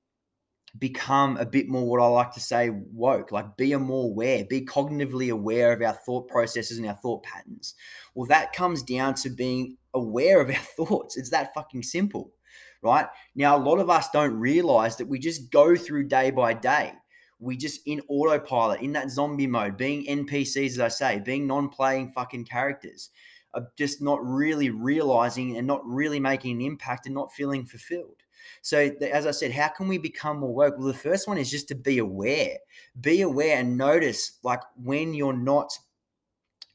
become 0.78 1.36
a 1.36 1.44
bit 1.44 1.68
more 1.68 1.84
what 1.84 2.00
I 2.00 2.06
like 2.06 2.32
to 2.32 2.40
say 2.40 2.70
woke, 2.70 3.30
like 3.30 3.56
be 3.56 3.72
a 3.72 3.78
more 3.78 4.04
aware, 4.04 4.44
be 4.44 4.62
cognitively 4.62 5.30
aware 5.30 5.72
of 5.72 5.82
our 5.82 5.92
thought 5.92 6.28
processes 6.28 6.78
and 6.78 6.86
our 6.86 6.94
thought 6.94 7.22
patterns. 7.22 7.74
Well, 8.14 8.26
that 8.26 8.52
comes 8.52 8.82
down 8.82 9.14
to 9.16 9.30
being 9.30 9.76
aware 9.92 10.40
of 10.40 10.48
our 10.48 10.54
thoughts. 10.86 11.16
It's 11.16 11.30
that 11.30 11.52
fucking 11.54 11.82
simple, 11.82 12.32
right? 12.82 13.06
Now, 13.34 13.56
a 13.56 13.62
lot 13.62 13.80
of 13.80 13.90
us 13.90 14.08
don't 14.10 14.34
realize 14.34 14.96
that 14.96 15.08
we 15.08 15.18
just 15.18 15.50
go 15.50 15.76
through 15.76 16.08
day 16.08 16.30
by 16.30 16.54
day. 16.54 16.92
We 17.38 17.56
just 17.56 17.80
in 17.86 18.00
autopilot, 18.08 18.80
in 18.80 18.92
that 18.92 19.10
zombie 19.10 19.48
mode, 19.48 19.76
being 19.76 20.06
NPCs, 20.06 20.66
as 20.66 20.80
I 20.80 20.88
say, 20.88 21.18
being 21.18 21.46
non 21.46 21.68
playing 21.68 22.12
fucking 22.12 22.44
characters, 22.44 23.10
of 23.52 23.66
just 23.76 24.00
not 24.00 24.24
really 24.24 24.70
realizing 24.70 25.56
and 25.56 25.66
not 25.66 25.84
really 25.84 26.20
making 26.20 26.52
an 26.52 26.62
impact 26.62 27.06
and 27.06 27.14
not 27.14 27.32
feeling 27.32 27.66
fulfilled. 27.66 28.21
So, 28.62 28.90
as 29.00 29.26
I 29.26 29.30
said, 29.30 29.52
how 29.52 29.68
can 29.68 29.88
we 29.88 29.98
become 29.98 30.38
more 30.38 30.54
woke? 30.54 30.78
Well, 30.78 30.88
the 30.88 30.94
first 30.94 31.28
one 31.28 31.38
is 31.38 31.50
just 31.50 31.68
to 31.68 31.74
be 31.74 31.98
aware. 31.98 32.56
Be 33.00 33.22
aware 33.22 33.58
and 33.58 33.76
notice, 33.76 34.38
like 34.42 34.60
when 34.82 35.14
you're 35.14 35.36
not, 35.36 35.72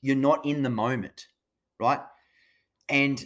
you're 0.02 0.16
not 0.16 0.46
in 0.46 0.64
the 0.64 0.70
moment, 0.70 1.28
right? 1.80 2.02
And 2.90 3.26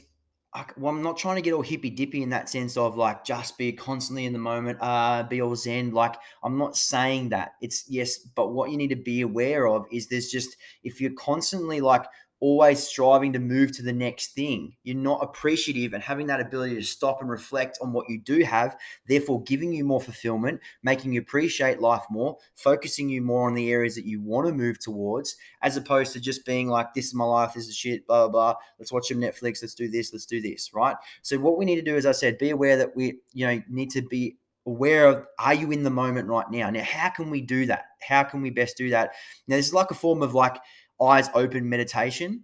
I, 0.53 0.65
well, 0.75 0.93
I'm 0.93 1.01
not 1.01 1.17
trying 1.17 1.37
to 1.37 1.41
get 1.41 1.53
all 1.53 1.61
hippy 1.61 1.89
dippy 1.89 2.23
in 2.23 2.29
that 2.31 2.49
sense 2.49 2.75
of 2.75 2.97
like 2.97 3.23
just 3.23 3.57
be 3.57 3.71
constantly 3.71 4.25
in 4.25 4.33
the 4.33 4.39
moment, 4.39 4.79
uh, 4.81 5.23
be 5.23 5.41
all 5.41 5.55
zen. 5.55 5.91
Like 5.91 6.15
I'm 6.43 6.57
not 6.57 6.75
saying 6.75 7.29
that. 7.29 7.53
It's 7.61 7.85
yes, 7.87 8.17
but 8.17 8.51
what 8.51 8.69
you 8.69 8.77
need 8.77 8.89
to 8.89 8.97
be 8.97 9.21
aware 9.21 9.67
of 9.67 9.85
is 9.91 10.07
there's 10.07 10.29
just 10.29 10.57
if 10.83 10.99
you're 10.99 11.13
constantly 11.13 11.79
like 11.79 12.05
always 12.41 12.85
striving 12.85 13.31
to 13.31 13.39
move 13.39 13.71
to 13.71 13.83
the 13.83 13.93
next 13.93 14.33
thing. 14.33 14.73
You're 14.83 14.95
not 14.95 15.23
appreciative 15.23 15.93
and 15.93 16.03
having 16.03 16.25
that 16.27 16.41
ability 16.41 16.75
to 16.75 16.83
stop 16.83 17.21
and 17.21 17.29
reflect 17.29 17.77
on 17.81 17.93
what 17.93 18.09
you 18.09 18.19
do 18.19 18.43
have, 18.43 18.75
therefore 19.07 19.43
giving 19.43 19.71
you 19.71 19.85
more 19.85 20.01
fulfillment, 20.01 20.59
making 20.81 21.13
you 21.13 21.21
appreciate 21.21 21.79
life 21.79 22.03
more, 22.09 22.37
focusing 22.55 23.09
you 23.09 23.21
more 23.21 23.47
on 23.47 23.53
the 23.53 23.71
areas 23.71 23.95
that 23.95 24.05
you 24.05 24.19
want 24.19 24.47
to 24.47 24.53
move 24.53 24.79
towards, 24.79 25.37
as 25.61 25.77
opposed 25.77 26.13
to 26.13 26.19
just 26.19 26.43
being 26.43 26.67
like, 26.67 26.93
this 26.93 27.05
is 27.05 27.13
my 27.13 27.25
life, 27.25 27.53
this 27.53 27.67
is 27.67 27.75
shit, 27.75 28.05
blah, 28.07 28.27
blah, 28.27 28.53
blah. 28.53 28.59
Let's 28.79 28.91
watch 28.91 29.07
some 29.07 29.21
Netflix, 29.21 29.61
let's 29.61 29.75
do 29.75 29.87
this, 29.87 30.11
let's 30.11 30.25
do 30.25 30.41
this, 30.41 30.73
right? 30.73 30.95
So 31.21 31.37
what 31.37 31.59
we 31.59 31.65
need 31.65 31.75
to 31.75 31.81
do, 31.83 31.95
as 31.95 32.07
I 32.07 32.11
said, 32.11 32.39
be 32.39 32.49
aware 32.49 32.75
that 32.75 32.95
we, 32.95 33.19
you 33.33 33.45
know, 33.45 33.61
need 33.69 33.91
to 33.91 34.01
be 34.01 34.37
aware 34.67 35.07
of 35.07 35.25
are 35.39 35.55
you 35.55 35.71
in 35.71 35.81
the 35.81 35.89
moment 35.89 36.27
right 36.27 36.49
now 36.51 36.69
now 36.69 36.83
how 36.83 37.09
can 37.09 37.31
we 37.31 37.41
do 37.41 37.65
that 37.65 37.85
how 37.99 38.21
can 38.21 38.43
we 38.43 38.51
best 38.51 38.77
do 38.77 38.91
that 38.91 39.11
now 39.47 39.55
this 39.55 39.67
is 39.67 39.73
like 39.73 39.89
a 39.89 39.95
form 39.95 40.21
of 40.21 40.35
like 40.35 40.57
eyes 41.01 41.29
open 41.33 41.67
meditation 41.67 42.43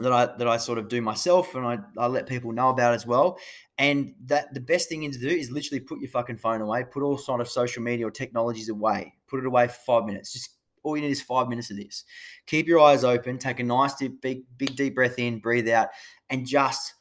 that 0.00 0.12
I 0.12 0.26
that 0.38 0.48
I 0.48 0.56
sort 0.56 0.78
of 0.78 0.88
do 0.88 1.00
myself 1.00 1.54
and 1.54 1.66
I, 1.66 1.78
I 1.98 2.06
let 2.06 2.26
people 2.26 2.52
know 2.52 2.70
about 2.70 2.94
as 2.94 3.06
well. 3.06 3.38
And 3.78 4.14
that 4.26 4.54
the 4.54 4.60
best 4.60 4.88
thing 4.88 5.10
to 5.10 5.18
do 5.18 5.28
is 5.28 5.50
literally 5.50 5.80
put 5.80 6.00
your 6.00 6.10
fucking 6.10 6.38
phone 6.38 6.60
away, 6.60 6.84
put 6.84 7.02
all 7.02 7.18
sort 7.18 7.40
of 7.40 7.48
social 7.48 7.82
media 7.82 8.06
or 8.06 8.10
technologies 8.10 8.68
away, 8.68 9.14
put 9.28 9.40
it 9.40 9.46
away 9.46 9.68
for 9.68 9.74
five 9.86 10.04
minutes. 10.04 10.32
Just 10.32 10.50
all 10.82 10.96
you 10.96 11.02
need 11.02 11.10
is 11.10 11.22
five 11.22 11.48
minutes 11.48 11.70
of 11.70 11.76
this. 11.76 12.04
Keep 12.46 12.66
your 12.66 12.80
eyes 12.80 13.04
open, 13.04 13.38
take 13.38 13.60
a 13.60 13.64
nice 13.64 13.94
deep, 13.94 14.20
big, 14.20 14.42
big 14.56 14.74
deep 14.76 14.94
breath 14.94 15.18
in, 15.18 15.38
breathe 15.38 15.68
out, 15.68 15.88
and 16.30 16.46
just 16.46 16.94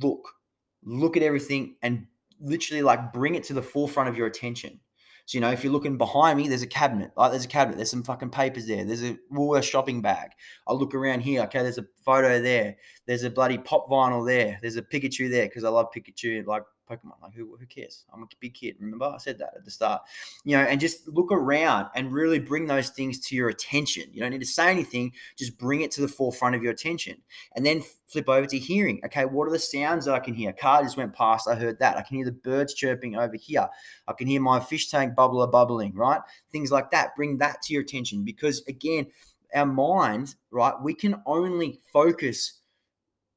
look. 0.00 0.28
Look 0.82 1.16
at 1.16 1.22
everything 1.22 1.76
and 1.82 2.06
literally 2.40 2.82
like 2.82 3.12
bring 3.12 3.34
it 3.34 3.44
to 3.44 3.54
the 3.54 3.62
forefront 3.62 4.08
of 4.08 4.16
your 4.16 4.26
attention. 4.26 4.80
So, 5.30 5.36
you 5.36 5.42
know, 5.42 5.52
if 5.52 5.62
you're 5.62 5.72
looking 5.72 5.96
behind 5.96 6.38
me, 6.38 6.48
there's 6.48 6.62
a 6.62 6.66
cabinet. 6.66 7.12
Like 7.16 7.30
there's 7.30 7.44
a 7.44 7.48
cabinet. 7.48 7.76
There's 7.76 7.88
some 7.88 8.02
fucking 8.02 8.30
papers 8.30 8.66
there. 8.66 8.84
There's 8.84 9.04
a 9.04 9.16
Woolworth 9.30 9.64
shopping 9.64 10.02
bag. 10.02 10.30
I 10.66 10.72
look 10.72 10.92
around 10.92 11.20
here. 11.20 11.42
Okay, 11.42 11.62
there's 11.62 11.78
a 11.78 11.86
photo 12.04 12.42
there. 12.42 12.78
There's 13.06 13.22
a 13.22 13.30
bloody 13.30 13.56
pop 13.56 13.88
vinyl 13.88 14.26
there. 14.26 14.58
There's 14.60 14.74
a 14.74 14.82
Pikachu 14.82 15.30
there 15.30 15.46
because 15.46 15.62
I 15.62 15.68
love 15.68 15.86
Pikachu. 15.96 16.44
Like 16.44 16.64
Pokemon. 16.90 17.22
Like 17.22 17.34
who, 17.34 17.56
who 17.56 17.66
cares? 17.66 18.04
I'm 18.12 18.22
a 18.22 18.26
big 18.40 18.54
kid. 18.54 18.76
Remember, 18.80 19.06
I 19.06 19.18
said 19.18 19.38
that 19.38 19.52
at 19.56 19.64
the 19.64 19.70
start. 19.70 20.02
You 20.44 20.56
know, 20.56 20.62
and 20.64 20.80
just 20.80 21.06
look 21.08 21.30
around 21.30 21.88
and 21.94 22.12
really 22.12 22.38
bring 22.38 22.66
those 22.66 22.90
things 22.90 23.20
to 23.26 23.36
your 23.36 23.48
attention. 23.48 24.04
You 24.12 24.20
don't 24.20 24.30
need 24.30 24.40
to 24.40 24.46
say 24.46 24.70
anything. 24.70 25.12
Just 25.36 25.58
bring 25.58 25.82
it 25.82 25.90
to 25.92 26.00
the 26.00 26.08
forefront 26.08 26.56
of 26.56 26.62
your 26.62 26.72
attention, 26.72 27.16
and 27.54 27.64
then 27.64 27.82
flip 28.06 28.28
over 28.28 28.46
to 28.46 28.58
hearing. 28.58 29.00
Okay, 29.06 29.24
what 29.24 29.46
are 29.46 29.52
the 29.52 29.58
sounds 29.58 30.04
that 30.06 30.14
I 30.14 30.18
can 30.18 30.34
hear? 30.34 30.52
Car 30.52 30.82
just 30.82 30.96
went 30.96 31.14
past. 31.14 31.48
I 31.48 31.54
heard 31.54 31.78
that. 31.78 31.96
I 31.96 32.02
can 32.02 32.16
hear 32.16 32.24
the 32.24 32.32
birds 32.32 32.74
chirping 32.74 33.16
over 33.16 33.36
here. 33.36 33.68
I 34.08 34.12
can 34.12 34.26
hear 34.26 34.40
my 34.40 34.60
fish 34.60 34.90
tank 34.90 35.14
bubbler 35.14 35.50
bubbling. 35.50 35.94
Right, 35.94 36.20
things 36.50 36.72
like 36.72 36.90
that. 36.90 37.14
Bring 37.16 37.38
that 37.38 37.62
to 37.62 37.72
your 37.72 37.82
attention 37.82 38.24
because 38.24 38.62
again, 38.66 39.06
our 39.54 39.66
minds, 39.66 40.36
right, 40.50 40.74
we 40.82 40.94
can 40.94 41.22
only 41.26 41.80
focus. 41.92 42.58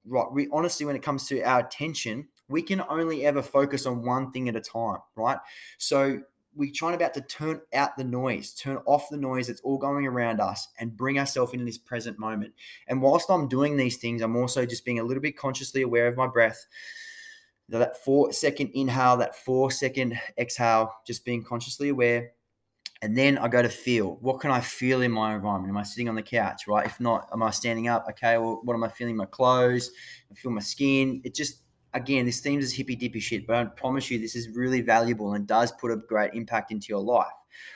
Right, 0.06 0.30
we 0.32 0.50
honestly, 0.52 0.86
when 0.86 0.98
it 0.98 1.02
comes 1.02 1.28
to 1.28 1.42
our 1.44 1.62
attention, 1.62 2.28
we 2.54 2.62
can 2.62 2.84
only 2.88 3.26
ever 3.26 3.42
focus 3.42 3.88
on 3.88 4.06
one 4.06 4.32
thing 4.32 4.48
at 4.48 4.56
a 4.56 4.62
time, 4.62 5.00
right? 5.16 5.39
So 5.80 6.20
we're 6.56 6.72
trying 6.72 6.94
about 6.94 7.16
to 7.16 7.22
turn 7.22 7.60
out 7.74 7.98
the 7.98 8.04
noise, 8.04 8.54
turn 8.54 8.78
off 8.86 9.10
the 9.10 9.18
noise 9.18 9.48
that's 9.48 9.62
all 9.62 9.80
going 9.80 10.06
around 10.06 10.39
us 10.39 10.68
and 10.80 10.96
bring 10.96 11.18
ourselves 11.18 11.54
into 11.54 11.66
this 11.66 11.80
present 11.80 12.20
moment. 12.20 12.54
And 12.88 13.02
whilst 13.02 13.32
I'm 13.32 13.48
doing 13.48 13.76
these 13.76 13.98
things, 13.98 14.22
I'm 14.22 14.36
also 14.36 14.68
just 14.68 14.86
being 14.86 15.00
a 15.00 15.04
little 15.04 15.22
bit 15.22 15.36
consciously 15.36 15.82
aware 15.82 16.08
of 16.08 16.16
my 16.16 16.28
breath. 16.28 16.63
That 17.70 17.98
four 18.04 18.32
second 18.32 18.70
inhale, 18.76 19.18
that 19.18 19.36
four 19.36 19.72
second 19.72 20.20
exhale, 20.38 20.94
just 21.08 21.26
being 21.26 21.44
consciously 21.44 21.89
aware. 21.89 22.34
And 23.02 23.18
then 23.18 23.39
I 23.39 23.48
go 23.48 23.63
to 23.63 23.68
feel. 23.68 24.18
What 24.22 24.39
can 24.39 24.52
I 24.52 24.62
feel 24.62 25.02
in 25.02 25.12
my 25.12 25.34
environment? 25.34 25.72
Am 25.72 25.78
I 25.78 25.84
sitting 25.84 26.08
on 26.08 26.16
the 26.16 26.22
couch, 26.22 26.68
right? 26.68 26.86
If 26.86 27.00
not, 27.00 27.28
am 27.34 27.42
I 27.42 27.50
standing 27.50 27.88
up? 27.88 28.06
Okay, 28.12 28.38
well, 28.38 28.62
what 28.63 28.76
am 28.76 28.84
I 28.84 28.89
feeling? 28.89 29.18
My 29.18 29.26
clothes, 29.26 29.89
I 30.32 30.36
feel 30.36 30.52
my 30.52 30.62
skin. 30.62 31.20
It 31.26 31.34
just 31.34 31.62
again, 31.94 32.26
this 32.26 32.42
seems 32.42 32.64
as 32.64 32.74
hippy 32.74 32.96
dippy 32.96 33.20
shit, 33.20 33.48
but 33.48 33.56
I 33.56 33.66
promise 33.66 34.10
you 34.10 34.20
this 34.20 34.36
is 34.36 34.50
really 34.50 34.82
valuable 34.82 35.34
and 35.34 35.48
does 35.48 35.72
put 35.72 35.92
a 35.92 35.98
great 35.98 36.34
impact 36.34 36.72
into 36.72 36.88
your 36.90 37.02
life, 37.02 37.28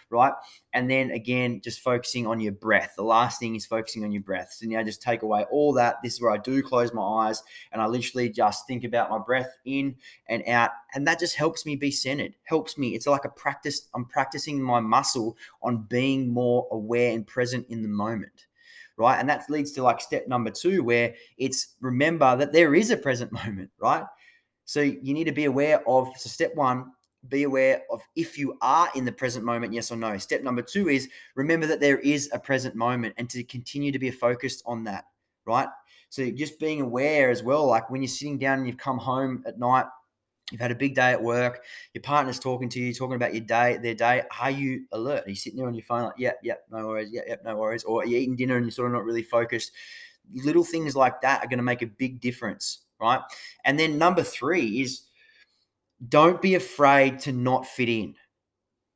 right? 0.10 0.34
And 0.74 0.90
then 0.90 1.12
again, 1.12 1.62
just 1.64 1.82
focusing 1.82 2.26
on 2.26 2.40
your 2.40 2.54
breath. 2.54 2.94
The 2.96 3.04
last 3.04 3.40
thing 3.40 3.56
is 3.56 3.66
focusing 3.66 4.04
on 4.04 4.12
your 4.12 4.24
breath. 4.24 4.54
So 4.54 4.66
now 4.68 4.84
just 4.84 5.02
take 5.02 5.22
away 5.22 5.46
all 5.52 5.74
that. 5.74 5.98
This 6.04 6.16
is 6.16 6.22
where 6.22 6.32
I 6.32 6.38
do 6.38 6.64
close 6.64 6.94
my 6.94 7.02
eyes 7.02 7.44
and 7.72 7.82
I 7.82 7.86
literally 7.86 8.30
just 8.30 8.68
think 8.68 8.84
about 8.84 9.10
my 9.10 9.20
breath 9.20 9.58
in 9.66 9.96
and 10.28 10.44
out. 10.48 10.72
And 10.94 11.06
that 11.08 11.20
just 11.20 11.36
helps 11.36 11.66
me 11.66 11.76
be 11.76 11.92
centered, 11.92 12.34
helps 12.44 12.78
me. 12.78 12.96
It's 12.96 13.08
like 13.08 13.26
a 13.26 13.30
practice. 13.30 13.88
I'm 13.94 14.06
practicing 14.06 14.62
my 14.62 14.80
muscle 14.80 15.38
on 15.62 15.84
being 15.84 16.30
more 16.30 16.68
aware 16.72 17.14
and 17.14 17.26
present 17.26 17.68
in 17.70 17.82
the 17.82 17.90
moment 17.90 18.48
right? 18.98 19.20
And 19.20 19.30
that 19.30 19.50
leads 19.50 19.72
to 19.74 19.84
like 19.84 20.02
step 20.02 20.28
number 20.28 20.52
two, 20.52 20.84
where 20.84 21.14
it's 21.38 21.76
remember 21.80 22.36
that 22.36 22.52
there 22.52 22.76
is 22.76 22.92
a 22.92 22.98
present 22.98 23.32
moment, 23.46 23.70
right? 23.80 24.04
So 24.66 24.82
you 24.82 25.14
need 25.14 25.26
to 25.26 25.32
be 25.32 25.46
aware 25.46 25.88
of. 25.88 26.10
So 26.18 26.30
step 26.30 26.56
one, 26.56 26.92
be 27.30 27.44
aware 27.44 27.84
of 27.92 28.02
if 28.16 28.38
you 28.38 28.58
are 28.62 28.90
in 28.96 29.06
the 29.06 29.12
present 29.12 29.46
moment, 29.46 29.74
yes 29.74 29.92
or 29.92 29.96
no. 29.96 30.18
Step 30.18 30.44
number 30.44 30.62
two 30.62 30.90
is 30.90 31.10
remember 31.36 31.68
that 31.68 31.80
there 31.80 32.00
is 32.00 32.30
a 32.34 32.40
present 32.40 32.76
moment 32.76 33.14
and 33.18 33.30
to 33.30 33.44
continue 33.44 33.92
to 33.92 34.00
be 34.00 34.12
focused 34.12 34.64
on 34.66 34.84
that, 34.86 35.06
right? 35.46 35.68
So 36.10 36.30
just 36.32 36.60
being 36.60 36.82
aware 36.82 37.30
as 37.30 37.44
well, 37.44 37.66
like 37.68 37.90
when 37.90 38.02
you're 38.02 38.10
sitting 38.10 38.38
down 38.38 38.60
and 38.60 38.68
you've 38.68 38.78
come 38.78 38.98
home 38.98 39.44
at 39.46 39.60
night 39.60 39.86
You've 40.52 40.62
had 40.62 40.72
a 40.72 40.76
big 40.76 40.96
day 40.96 41.12
at 41.12 41.22
work. 41.22 41.64
Your 41.94 42.02
partner's 42.02 42.40
talking 42.40 42.70
to 42.70 42.80
you, 42.80 42.94
talking 42.94 43.16
about 43.16 43.34
your 43.34 43.44
day, 43.44 43.78
their 43.78 43.96
day. 43.96 44.24
Are 44.40 44.52
you 44.52 44.86
alert? 44.94 45.26
Are 45.26 45.30
you 45.30 45.36
sitting 45.36 45.58
there 45.58 45.68
on 45.68 45.74
your 45.74 45.84
phone 45.84 46.04
like, 46.04 46.14
yep, 46.18 46.40
yep, 46.42 46.66
no 46.72 46.88
worries, 46.88 47.10
yep, 47.12 47.26
yep, 47.28 47.42
no 47.44 47.58
worries? 47.58 47.84
Or 47.84 48.02
are 48.02 48.06
you 48.06 48.18
eating 48.18 48.36
dinner 48.36 48.56
and 48.56 48.66
you're 48.66 48.72
sort 48.72 48.88
of 48.88 48.94
not 48.94 49.04
really 49.04 49.24
focused? 49.24 49.74
Little 50.34 50.64
things 50.64 50.96
like 50.96 51.22
that 51.22 51.44
are 51.44 51.48
going 51.48 51.58
to 51.58 51.64
make 51.64 51.82
a 51.82 51.88
big 51.88 52.22
difference, 52.22 52.84
right? 53.00 53.22
And 53.66 53.78
then 53.78 53.98
number 53.98 54.24
three 54.24 54.82
is 54.82 55.04
don't 56.08 56.42
be 56.42 56.56
afraid 56.56 57.20
to 57.20 57.32
not 57.32 57.66
fit 57.66 57.90
in 57.90 58.16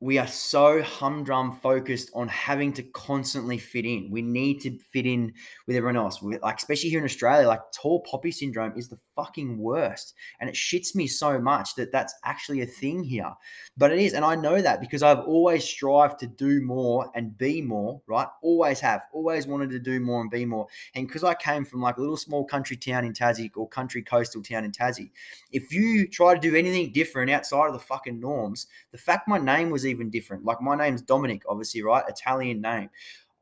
we 0.02 0.18
are 0.18 0.26
so 0.26 0.82
humdrum 0.82 1.52
focused 1.52 2.10
on 2.12 2.26
having 2.26 2.72
to 2.72 2.82
constantly 2.82 3.56
fit 3.56 3.84
in. 3.84 4.10
We 4.10 4.20
need 4.20 4.60
to 4.62 4.76
fit 4.90 5.06
in 5.06 5.32
with 5.68 5.76
everyone 5.76 5.96
else. 5.96 6.20
We, 6.20 6.38
like, 6.38 6.56
especially 6.56 6.90
here 6.90 6.98
in 6.98 7.04
Australia, 7.04 7.46
like 7.46 7.60
tall 7.72 8.00
poppy 8.00 8.32
syndrome 8.32 8.72
is 8.76 8.88
the 8.88 8.98
fucking 9.14 9.56
worst. 9.58 10.14
And 10.40 10.50
it 10.50 10.56
shits 10.56 10.96
me 10.96 11.06
so 11.06 11.38
much 11.38 11.76
that 11.76 11.92
that's 11.92 12.16
actually 12.24 12.62
a 12.62 12.66
thing 12.66 13.04
here. 13.04 13.32
But 13.76 13.92
it 13.92 14.00
is. 14.00 14.14
And 14.14 14.24
I 14.24 14.34
know 14.34 14.60
that 14.60 14.80
because 14.80 15.04
I've 15.04 15.20
always 15.20 15.62
strived 15.62 16.18
to 16.18 16.26
do 16.26 16.60
more 16.62 17.08
and 17.14 17.38
be 17.38 17.62
more, 17.62 18.02
right? 18.08 18.26
Always 18.42 18.80
have, 18.80 19.02
always 19.12 19.46
wanted 19.46 19.70
to 19.70 19.78
do 19.78 20.00
more 20.00 20.20
and 20.20 20.28
be 20.28 20.44
more. 20.44 20.66
And 20.96 21.06
because 21.06 21.22
I 21.22 21.34
came 21.34 21.64
from 21.64 21.80
like 21.80 21.98
a 21.98 22.00
little 22.00 22.16
small 22.16 22.44
country 22.44 22.76
town 22.76 23.04
in 23.04 23.12
Tassie 23.12 23.52
or 23.54 23.68
country 23.68 24.02
coastal 24.02 24.42
town 24.42 24.64
in 24.64 24.72
Tassie, 24.72 25.10
if 25.52 25.72
you 25.72 26.08
try 26.08 26.34
to 26.34 26.40
do 26.40 26.56
anything 26.56 26.90
different 26.90 27.30
outside 27.30 27.68
of 27.68 27.72
the 27.72 27.78
fucking 27.78 28.18
norms, 28.18 28.66
the 28.90 28.98
fact 28.98 29.28
my 29.28 29.38
name 29.38 29.70
was 29.70 29.86
even 29.92 30.10
different. 30.10 30.44
Like 30.44 30.60
my 30.60 30.74
name's 30.76 31.02
Dominic, 31.02 31.42
obviously, 31.48 31.82
right? 31.82 32.04
Italian 32.08 32.60
name. 32.60 32.90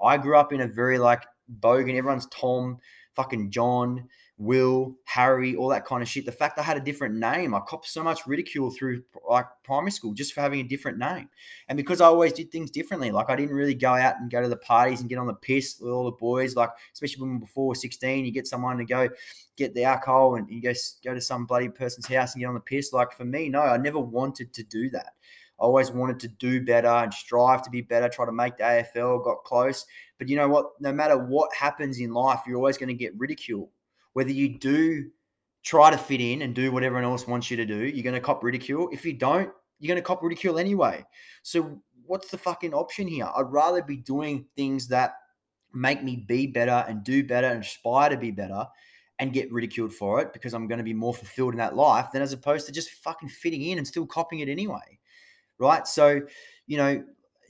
I 0.02 0.16
grew 0.18 0.36
up 0.36 0.52
in 0.52 0.60
a 0.60 0.66
very 0.66 0.98
like 0.98 1.24
bogan, 1.60 1.96
everyone's 1.96 2.26
Tom, 2.26 2.78
fucking 3.14 3.50
John, 3.50 4.08
Will, 4.40 4.96
Harry, 5.04 5.54
all 5.54 5.68
that 5.68 5.84
kind 5.84 6.02
of 6.02 6.08
shit. 6.08 6.24
The 6.24 6.32
fact 6.32 6.58
I 6.58 6.62
had 6.62 6.78
a 6.78 6.80
different 6.80 7.14
name, 7.14 7.54
I 7.54 7.60
copped 7.60 7.86
so 7.86 8.02
much 8.02 8.26
ridicule 8.26 8.70
through 8.70 9.02
like 9.28 9.44
primary 9.64 9.90
school 9.90 10.14
just 10.14 10.32
for 10.32 10.40
having 10.40 10.60
a 10.60 10.68
different 10.68 10.96
name. 10.96 11.28
And 11.68 11.76
because 11.76 12.00
I 12.00 12.06
always 12.06 12.32
did 12.32 12.50
things 12.50 12.70
differently, 12.70 13.10
like 13.10 13.28
I 13.28 13.36
didn't 13.36 13.54
really 13.54 13.74
go 13.74 13.92
out 13.92 14.18
and 14.18 14.30
go 14.30 14.40
to 14.40 14.48
the 14.48 14.56
parties 14.56 15.00
and 15.00 15.10
get 15.10 15.18
on 15.18 15.26
the 15.26 15.34
piss 15.34 15.78
with 15.78 15.92
all 15.92 16.04
the 16.04 16.12
boys, 16.12 16.56
like 16.56 16.70
especially 16.94 17.20
when 17.20 17.38
before 17.38 17.74
16, 17.74 18.24
you 18.24 18.32
get 18.32 18.46
someone 18.46 18.78
to 18.78 18.86
go 18.86 19.10
get 19.56 19.74
the 19.74 19.84
alcohol 19.84 20.36
and 20.36 20.48
you 20.48 20.62
go 20.62 20.72
go 21.04 21.12
to 21.12 21.20
some 21.20 21.44
bloody 21.44 21.68
person's 21.68 22.06
house 22.06 22.32
and 22.32 22.40
get 22.40 22.48
on 22.48 22.54
the 22.54 22.60
piss. 22.60 22.94
Like 22.94 23.12
for 23.12 23.26
me, 23.26 23.50
no, 23.50 23.60
I 23.60 23.76
never 23.76 24.00
wanted 24.00 24.54
to 24.54 24.62
do 24.62 24.88
that. 24.90 25.12
I 25.60 25.64
always 25.64 25.90
wanted 25.90 26.18
to 26.20 26.28
do 26.28 26.64
better 26.64 26.88
and 26.88 27.12
strive 27.12 27.62
to 27.62 27.70
be 27.70 27.82
better, 27.82 28.08
try 28.08 28.24
to 28.24 28.32
make 28.32 28.56
the 28.56 28.62
AFL, 28.64 29.22
got 29.22 29.44
close. 29.44 29.84
But 30.18 30.28
you 30.28 30.36
know 30.36 30.48
what? 30.48 30.70
No 30.80 30.92
matter 30.92 31.18
what 31.18 31.54
happens 31.54 32.00
in 32.00 32.14
life, 32.14 32.40
you're 32.46 32.56
always 32.56 32.78
going 32.78 32.88
to 32.88 32.94
get 32.94 33.18
ridicule. 33.18 33.70
Whether 34.14 34.30
you 34.30 34.58
do 34.58 35.10
try 35.62 35.90
to 35.90 35.98
fit 35.98 36.20
in 36.20 36.42
and 36.42 36.54
do 36.54 36.72
what 36.72 36.82
everyone 36.82 37.04
else 37.04 37.26
wants 37.26 37.50
you 37.50 37.56
to 37.58 37.66
do, 37.66 37.84
you're 37.86 38.04
going 38.04 38.14
to 38.14 38.20
cop 38.20 38.42
ridicule. 38.42 38.88
If 38.90 39.04
you 39.04 39.12
don't, 39.12 39.50
you're 39.78 39.88
going 39.88 40.02
to 40.02 40.06
cop 40.06 40.22
ridicule 40.22 40.58
anyway. 40.58 41.04
So 41.42 41.80
what's 42.06 42.30
the 42.30 42.38
fucking 42.38 42.72
option 42.72 43.06
here? 43.06 43.28
I'd 43.36 43.52
rather 43.52 43.82
be 43.82 43.98
doing 43.98 44.46
things 44.56 44.88
that 44.88 45.12
make 45.74 46.02
me 46.02 46.16
be 46.16 46.46
better 46.46 46.84
and 46.88 47.04
do 47.04 47.22
better 47.22 47.48
and 47.48 47.62
aspire 47.62 48.08
to 48.10 48.16
be 48.16 48.30
better 48.30 48.66
and 49.18 49.34
get 49.34 49.52
ridiculed 49.52 49.92
for 49.92 50.20
it 50.20 50.32
because 50.32 50.54
I'm 50.54 50.66
going 50.66 50.78
to 50.78 50.84
be 50.84 50.94
more 50.94 51.12
fulfilled 51.12 51.52
in 51.52 51.58
that 51.58 51.76
life 51.76 52.06
than 52.12 52.22
as 52.22 52.32
opposed 52.32 52.66
to 52.66 52.72
just 52.72 52.90
fucking 52.90 53.28
fitting 53.28 53.62
in 53.62 53.76
and 53.76 53.86
still 53.86 54.06
copying 54.06 54.40
it 54.40 54.48
anyway 54.48 54.98
right? 55.60 55.86
So, 55.86 56.20
you 56.66 56.76
know, 56.76 57.04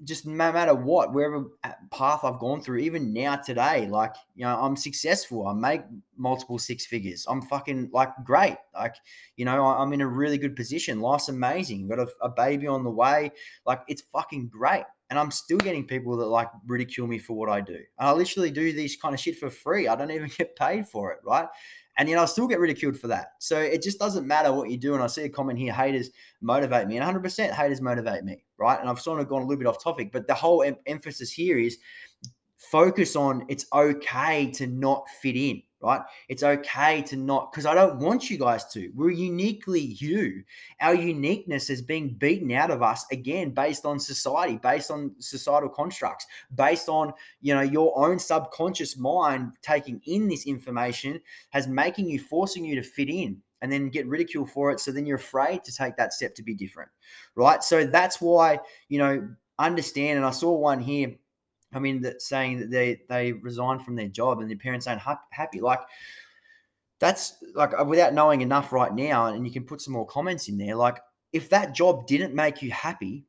just 0.04 0.26
no 0.26 0.32
matter 0.32 0.74
what, 0.74 1.12
wherever 1.12 1.44
uh, 1.62 1.72
path 1.90 2.20
I've 2.24 2.38
gone 2.38 2.62
through, 2.62 2.78
even 2.78 3.12
now 3.12 3.36
today, 3.36 3.86
like, 3.86 4.14
you 4.34 4.44
know, 4.44 4.58
I'm 4.58 4.76
successful. 4.76 5.46
I 5.46 5.52
make 5.52 5.82
multiple 6.16 6.58
six 6.58 6.86
figures. 6.86 7.26
I'm 7.28 7.42
fucking 7.42 7.90
like 7.92 8.10
great. 8.24 8.56
Like, 8.74 8.94
you 9.36 9.44
know, 9.44 9.64
I'm 9.64 9.92
in 9.92 10.00
a 10.00 10.06
really 10.06 10.38
good 10.38 10.56
position. 10.56 11.00
Life's 11.00 11.28
amazing. 11.28 11.88
Got 11.88 11.98
a, 11.98 12.08
a 12.22 12.28
baby 12.30 12.66
on 12.66 12.82
the 12.82 12.90
way. 12.90 13.32
Like, 13.66 13.82
it's 13.88 14.02
fucking 14.12 14.48
great. 14.48 14.84
And 15.10 15.18
I'm 15.18 15.30
still 15.30 15.58
getting 15.58 15.86
people 15.86 16.16
that 16.16 16.26
like 16.26 16.48
ridicule 16.66 17.06
me 17.06 17.18
for 17.18 17.34
what 17.34 17.48
I 17.48 17.60
do. 17.60 17.74
And 17.74 18.08
I 18.08 18.12
literally 18.12 18.50
do 18.50 18.72
these 18.72 18.96
kind 18.96 19.12
of 19.12 19.20
shit 19.20 19.36
for 19.36 19.50
free. 19.50 19.88
I 19.88 19.96
don't 19.96 20.10
even 20.10 20.30
get 20.38 20.56
paid 20.56 20.88
for 20.88 21.12
it, 21.12 21.18
right? 21.24 21.46
And 21.98 22.08
yet 22.08 22.18
I'll 22.18 22.26
still 22.26 22.46
get 22.46 22.60
ridiculed 22.60 22.98
for 22.98 23.08
that. 23.08 23.32
So 23.40 23.60
it 23.60 23.82
just 23.82 23.98
doesn't 23.98 24.26
matter 24.26 24.52
what 24.52 24.70
you 24.70 24.78
do. 24.78 24.94
And 24.94 25.02
I 25.02 25.06
see 25.06 25.24
a 25.24 25.28
comment 25.28 25.58
here 25.58 25.72
haters 25.72 26.10
motivate 26.40 26.86
me. 26.86 26.96
And 26.96 27.22
100% 27.22 27.50
haters 27.50 27.82
motivate 27.82 28.24
me, 28.24 28.44
right? 28.58 28.80
And 28.80 28.88
I've 28.88 29.00
sort 29.00 29.20
of 29.20 29.28
gone 29.28 29.42
a 29.42 29.44
little 29.44 29.58
bit 29.58 29.66
off 29.66 29.82
topic, 29.82 30.10
but 30.12 30.26
the 30.26 30.34
whole 30.34 30.62
em- 30.62 30.76
emphasis 30.86 31.30
here 31.30 31.58
is 31.58 31.76
focus 32.60 33.16
on 33.16 33.44
it's 33.48 33.66
okay 33.72 34.50
to 34.52 34.66
not 34.66 35.08
fit 35.20 35.36
in 35.36 35.62
right? 35.80 36.02
It's 36.28 36.42
okay 36.42 37.02
to 37.02 37.16
not, 37.16 37.50
because 37.50 37.66
I 37.66 37.74
don't 37.74 37.98
want 38.00 38.28
you 38.28 38.38
guys 38.38 38.66
to. 38.72 38.90
We're 38.94 39.10
uniquely 39.10 39.80
you. 39.80 40.42
Our 40.80 40.94
uniqueness 40.94 41.70
is 41.70 41.80
being 41.80 42.10
beaten 42.10 42.52
out 42.52 42.70
of 42.70 42.82
us 42.82 43.06
again 43.10 43.50
based 43.50 43.86
on 43.86 43.98
society, 43.98 44.58
based 44.58 44.90
on 44.90 45.14
societal 45.18 45.70
constructs, 45.70 46.26
based 46.54 46.88
on, 46.88 47.12
you 47.40 47.54
know, 47.54 47.62
your 47.62 47.98
own 47.98 48.18
subconscious 48.18 48.96
mind 48.98 49.52
taking 49.62 50.00
in 50.04 50.28
this 50.28 50.46
information 50.46 51.20
has 51.50 51.66
making 51.66 52.08
you, 52.08 52.20
forcing 52.20 52.64
you 52.64 52.74
to 52.74 52.82
fit 52.82 53.08
in 53.08 53.40
and 53.62 53.72
then 53.72 53.88
get 53.88 54.06
ridiculed 54.06 54.50
for 54.50 54.70
it. 54.70 54.80
So 54.80 54.92
then 54.92 55.06
you're 55.06 55.16
afraid 55.16 55.64
to 55.64 55.74
take 55.74 55.96
that 55.96 56.12
step 56.12 56.34
to 56.34 56.42
be 56.42 56.54
different, 56.54 56.90
right? 57.34 57.62
So 57.62 57.86
that's 57.86 58.20
why, 58.20 58.58
you 58.88 58.98
know, 58.98 59.28
understand. 59.58 60.18
And 60.18 60.26
I 60.26 60.30
saw 60.30 60.52
one 60.52 60.80
here 60.80 61.14
I 61.72 61.78
mean, 61.78 62.00
that 62.02 62.22
saying 62.22 62.60
that 62.60 62.70
they 62.70 63.02
they 63.08 63.32
resigned 63.32 63.84
from 63.84 63.96
their 63.96 64.08
job 64.08 64.40
and 64.40 64.50
their 64.50 64.58
parents 64.58 64.86
aren't 64.86 65.02
happy. 65.30 65.60
Like 65.60 65.80
that's 66.98 67.36
like 67.54 67.72
uh, 67.78 67.84
without 67.84 68.14
knowing 68.14 68.40
enough 68.40 68.72
right 68.72 68.94
now, 68.94 69.26
and 69.26 69.46
you 69.46 69.52
can 69.52 69.64
put 69.64 69.80
some 69.80 69.94
more 69.94 70.06
comments 70.06 70.48
in 70.48 70.58
there. 70.58 70.74
Like 70.74 70.98
if 71.32 71.48
that 71.50 71.74
job 71.74 72.06
didn't 72.06 72.34
make 72.34 72.62
you 72.62 72.70
happy, 72.70 73.24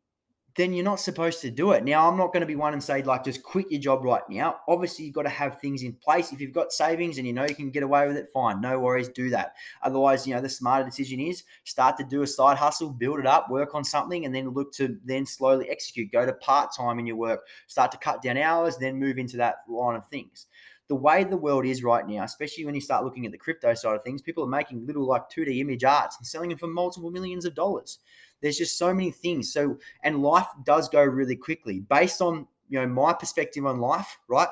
then 0.56 0.74
you're 0.74 0.84
not 0.84 1.00
supposed 1.00 1.42
to 1.42 1.50
do 1.50 1.72
it. 1.72 1.86
Now, 1.86 2.10
I'm 2.10 2.18
not 2.18 2.34
going 2.34 2.42
to 2.42 2.48
be 2.48 2.56
one 2.56 2.74
and 2.74 2.84
say, 2.84 3.02
like, 3.04 3.24
just 3.24 3.44
quit 3.44 3.72
your 3.72 3.80
job 3.80 4.04
right 4.04 4.24
now. 4.30 4.60
Obviously, 4.68 5.06
you've 5.06 5.16
got 5.16 5.24
to 5.24 5.30
have 5.30 5.60
things 5.60 5.84
in 5.84 5.94
place. 5.94 6.34
If 6.34 6.42
you've 6.42 6.54
got 6.54 6.74
savings 6.74 7.18
and 7.18 7.26
you 7.26 7.34
know 7.34 7.46
you 7.46 7.56
can 7.56 7.70
get 7.70 7.84
away 7.84 8.08
with 8.08 8.18
it, 8.18 8.28
fine. 8.34 8.60
No 8.60 8.80
worries, 8.80 9.10
do 9.10 9.30
that. 9.30 9.54
Otherwise, 9.82 10.28
you 10.28 10.34
know, 10.34 10.42
the 10.42 10.50
smarter 10.50 10.84
decision 10.84 11.20
is 11.20 11.44
start 11.64 11.98
to 11.98 12.04
do 12.04 12.22
a 12.24 12.28
side 12.28 12.58
hustle, 12.58 12.90
build 12.90 13.20
it 13.20 13.26
up, 13.26 13.50
work 13.50 13.74
on 13.74 13.84
something, 13.84 14.26
and 14.26 14.36
then 14.36 14.50
look 14.50 14.74
to 14.74 14.98
then 15.06 15.26
slowly 15.26 15.70
execute. 15.70 16.12
Go 16.12 16.26
to 16.26 16.34
part 16.34 16.72
time 16.76 17.00
in 17.00 17.06
your 17.06 17.16
work, 17.16 17.42
start 17.68 17.92
to 17.92 17.98
cut 17.98 18.22
down 18.22 18.38
hours, 18.38 18.78
then 18.78 19.00
move 19.00 19.18
into 19.18 19.38
that 19.38 19.58
line 19.68 19.96
of 19.96 20.08
things 20.08 20.48
the 20.92 20.96
way 20.96 21.24
the 21.24 21.38
world 21.38 21.66
is 21.66 21.86
right 21.86 22.06
now, 22.06 22.22
especially 22.22 22.66
when 22.66 22.76
you 22.76 22.82
start 22.82 23.06
looking 23.06 23.26
at 23.26 23.32
the 23.32 23.38
crypto 23.38 23.74
side 23.74 23.96
of 23.96 24.04
things, 24.04 24.22
people 24.22 24.44
are 24.44 24.48
making 24.48 24.86
little 24.86 25.08
like 25.08 25.30
2D 25.30 25.60
image 25.60 25.86
arts 25.86 26.18
and 26.18 26.28
selling 26.28 26.50
them 26.50 26.58
for 26.58 26.68
multiple 26.68 27.10
millions 27.12 27.46
of 27.46 27.56
dollars. 27.56 28.00
There's 28.42 28.58
just 28.58 28.78
so 28.78 28.94
many 28.94 29.12
things. 29.12 29.54
So, 29.54 29.78
and 30.04 30.22
life 30.22 30.48
does 30.66 30.90
go 30.90 31.04
really 31.04 31.36
quickly 31.36 31.80
based 31.80 32.22
on, 32.22 32.48
you 32.70 32.80
know, 32.80 32.88
my 32.88 33.14
perspective 33.14 33.66
on 33.66 33.80
life, 33.80 34.18
right? 34.28 34.48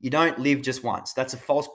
You 0.00 0.10
don't 0.10 0.38
live 0.38 0.62
just 0.62 0.84
once. 0.84 1.12
That's 1.12 1.34
a 1.34 1.36
false 1.36 1.68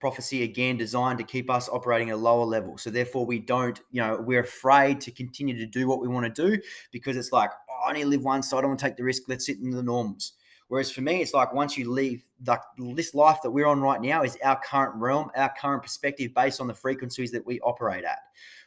prophecy, 0.00 0.44
again, 0.44 0.76
designed 0.76 1.18
to 1.18 1.24
keep 1.24 1.50
us 1.50 1.68
operating 1.68 2.10
at 2.10 2.14
a 2.14 2.18
lower 2.18 2.44
level. 2.44 2.78
So, 2.78 2.88
therefore, 2.88 3.26
we 3.26 3.40
don't, 3.40 3.80
you 3.90 4.00
know, 4.00 4.16
we're 4.20 4.42
afraid 4.42 5.00
to 5.02 5.10
continue 5.10 5.56
to 5.58 5.66
do 5.66 5.88
what 5.88 6.00
we 6.00 6.08
want 6.08 6.32
to 6.32 6.50
do 6.50 6.62
because 6.92 7.16
it's 7.16 7.32
like, 7.32 7.50
oh, 7.68 7.86
I 7.86 7.90
only 7.90 8.04
live 8.04 8.22
once, 8.22 8.48
so 8.48 8.58
I 8.58 8.60
don't 8.60 8.70
want 8.70 8.80
to 8.80 8.86
take 8.86 8.96
the 8.96 9.04
risk. 9.04 9.24
Let's 9.28 9.46
sit 9.46 9.58
in 9.58 9.70
the 9.70 9.82
norms. 9.82 10.34
Whereas 10.68 10.90
for 10.90 11.02
me, 11.02 11.20
it's 11.20 11.34
like 11.34 11.52
once 11.52 11.76
you 11.76 11.90
leave, 11.90 12.24
like 12.46 12.62
this 12.94 13.14
life 13.14 13.38
that 13.42 13.50
we're 13.50 13.66
on 13.66 13.80
right 13.80 14.00
now 14.00 14.22
is 14.22 14.38
our 14.42 14.58
current 14.60 14.94
realm, 14.96 15.30
our 15.36 15.52
current 15.60 15.82
perspective 15.82 16.32
based 16.34 16.60
on 16.60 16.66
the 16.66 16.74
frequencies 16.74 17.30
that 17.32 17.44
we 17.44 17.60
operate 17.60 18.04
at 18.04 18.18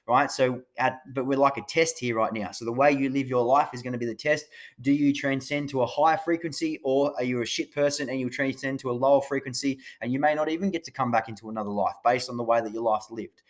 right? 0.07 0.31
So, 0.31 0.61
at, 0.77 1.01
but 1.13 1.25
we're 1.25 1.37
like 1.37 1.57
a 1.57 1.61
test 1.63 1.99
here 1.99 2.15
right 2.15 2.33
now. 2.33 2.51
So, 2.51 2.65
the 2.65 2.71
way 2.71 2.91
you 2.91 3.09
live 3.09 3.27
your 3.27 3.43
life 3.43 3.69
is 3.73 3.81
going 3.81 3.93
to 3.93 3.99
be 3.99 4.05
the 4.05 4.15
test. 4.15 4.45
Do 4.81 4.91
you 4.91 5.13
transcend 5.13 5.69
to 5.69 5.81
a 5.81 5.85
higher 5.85 6.17
frequency, 6.17 6.79
or 6.83 7.13
are 7.17 7.23
you 7.23 7.41
a 7.41 7.45
shit 7.45 7.73
person 7.73 8.09
and 8.09 8.19
you 8.19 8.29
transcend 8.29 8.79
to 8.79 8.91
a 8.91 8.93
lower 8.93 9.21
frequency, 9.21 9.79
and 10.01 10.11
you 10.11 10.19
may 10.19 10.33
not 10.33 10.49
even 10.49 10.71
get 10.71 10.83
to 10.85 10.91
come 10.91 11.11
back 11.11 11.29
into 11.29 11.49
another 11.49 11.69
life 11.69 11.95
based 12.03 12.29
on 12.29 12.37
the 12.37 12.43
way 12.43 12.61
that 12.61 12.71
your 12.71 12.83
life's 12.83 13.11
lived? 13.11 13.41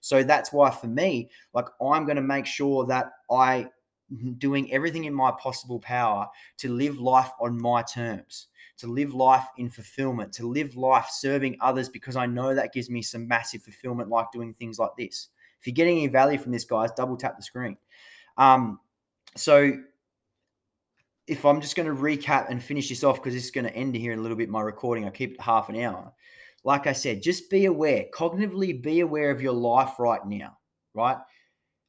So 0.00 0.22
that's 0.22 0.52
why 0.52 0.70
for 0.70 0.86
me, 0.86 1.30
like 1.52 1.66
I'm 1.80 2.04
going 2.04 2.16
to 2.16 2.22
make 2.22 2.46
sure 2.46 2.86
that 2.86 3.12
I 3.30 3.68
doing 4.38 4.72
everything 4.72 5.04
in 5.04 5.14
my 5.14 5.30
possible 5.30 5.78
power 5.78 6.26
to 6.58 6.72
live 6.72 6.98
life 6.98 7.30
on 7.40 7.60
my 7.60 7.82
terms 7.82 8.48
to 8.80 8.86
live 8.86 9.12
life 9.12 9.44
in 9.58 9.68
fulfillment, 9.68 10.32
to 10.32 10.48
live 10.48 10.74
life 10.74 11.06
serving 11.10 11.54
others 11.60 11.90
because 11.90 12.16
I 12.16 12.24
know 12.24 12.54
that 12.54 12.72
gives 12.72 12.88
me 12.88 13.02
some 13.02 13.28
massive 13.28 13.62
fulfillment, 13.62 14.08
like 14.08 14.32
doing 14.32 14.54
things 14.54 14.78
like 14.78 14.92
this. 14.96 15.28
If 15.60 15.66
you're 15.66 15.74
getting 15.74 15.98
any 15.98 16.08
value 16.08 16.38
from 16.38 16.52
this, 16.52 16.64
guys, 16.64 16.90
double 16.96 17.16
tap 17.16 17.36
the 17.36 17.42
screen. 17.42 17.76
Um, 18.36 18.80
so 19.36 19.72
if 21.26 21.44
I'm 21.44 21.60
just 21.60 21.76
going 21.76 21.88
to 21.88 22.02
recap 22.02 22.50
and 22.50 22.62
finish 22.62 22.88
this 22.88 23.04
off 23.04 23.16
because 23.16 23.34
this 23.34 23.44
is 23.44 23.50
going 23.50 23.66
to 23.66 23.74
end 23.74 23.94
here 23.94 24.12
in 24.12 24.18
a 24.18 24.22
little 24.22 24.36
bit. 24.36 24.48
My 24.48 24.62
recording, 24.62 25.06
I 25.06 25.10
keep 25.10 25.34
it 25.34 25.40
half 25.40 25.68
an 25.68 25.76
hour. 25.76 26.12
Like 26.64 26.86
I 26.86 26.92
said, 26.92 27.22
just 27.22 27.48
be 27.48 27.66
aware, 27.66 28.06
cognitively 28.12 28.82
be 28.82 29.00
aware 29.00 29.30
of 29.30 29.40
your 29.40 29.52
life 29.52 29.98
right 29.98 30.24
now, 30.26 30.58
right? 30.92 31.16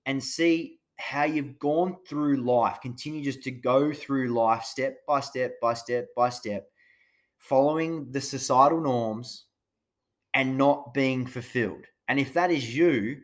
And 0.05 0.23
see 0.23 0.79
how 0.97 1.23
you've 1.23 1.57
gone 1.57 1.97
through 2.07 2.37
life. 2.37 2.79
Continue 2.81 3.23
just 3.23 3.41
to 3.43 3.51
go 3.51 3.91
through 3.91 4.29
life 4.29 4.63
step 4.63 4.97
by 5.07 5.19
step 5.19 5.59
by 5.59 5.73
step 5.73 6.07
by 6.15 6.29
step, 6.29 6.67
following 7.39 8.11
the 8.11 8.21
societal 8.21 8.79
norms 8.79 9.45
and 10.35 10.57
not 10.57 10.93
being 10.93 11.25
fulfilled. 11.25 11.85
And 12.07 12.19
if 12.19 12.33
that 12.33 12.51
is 12.51 12.75
you, 12.75 13.21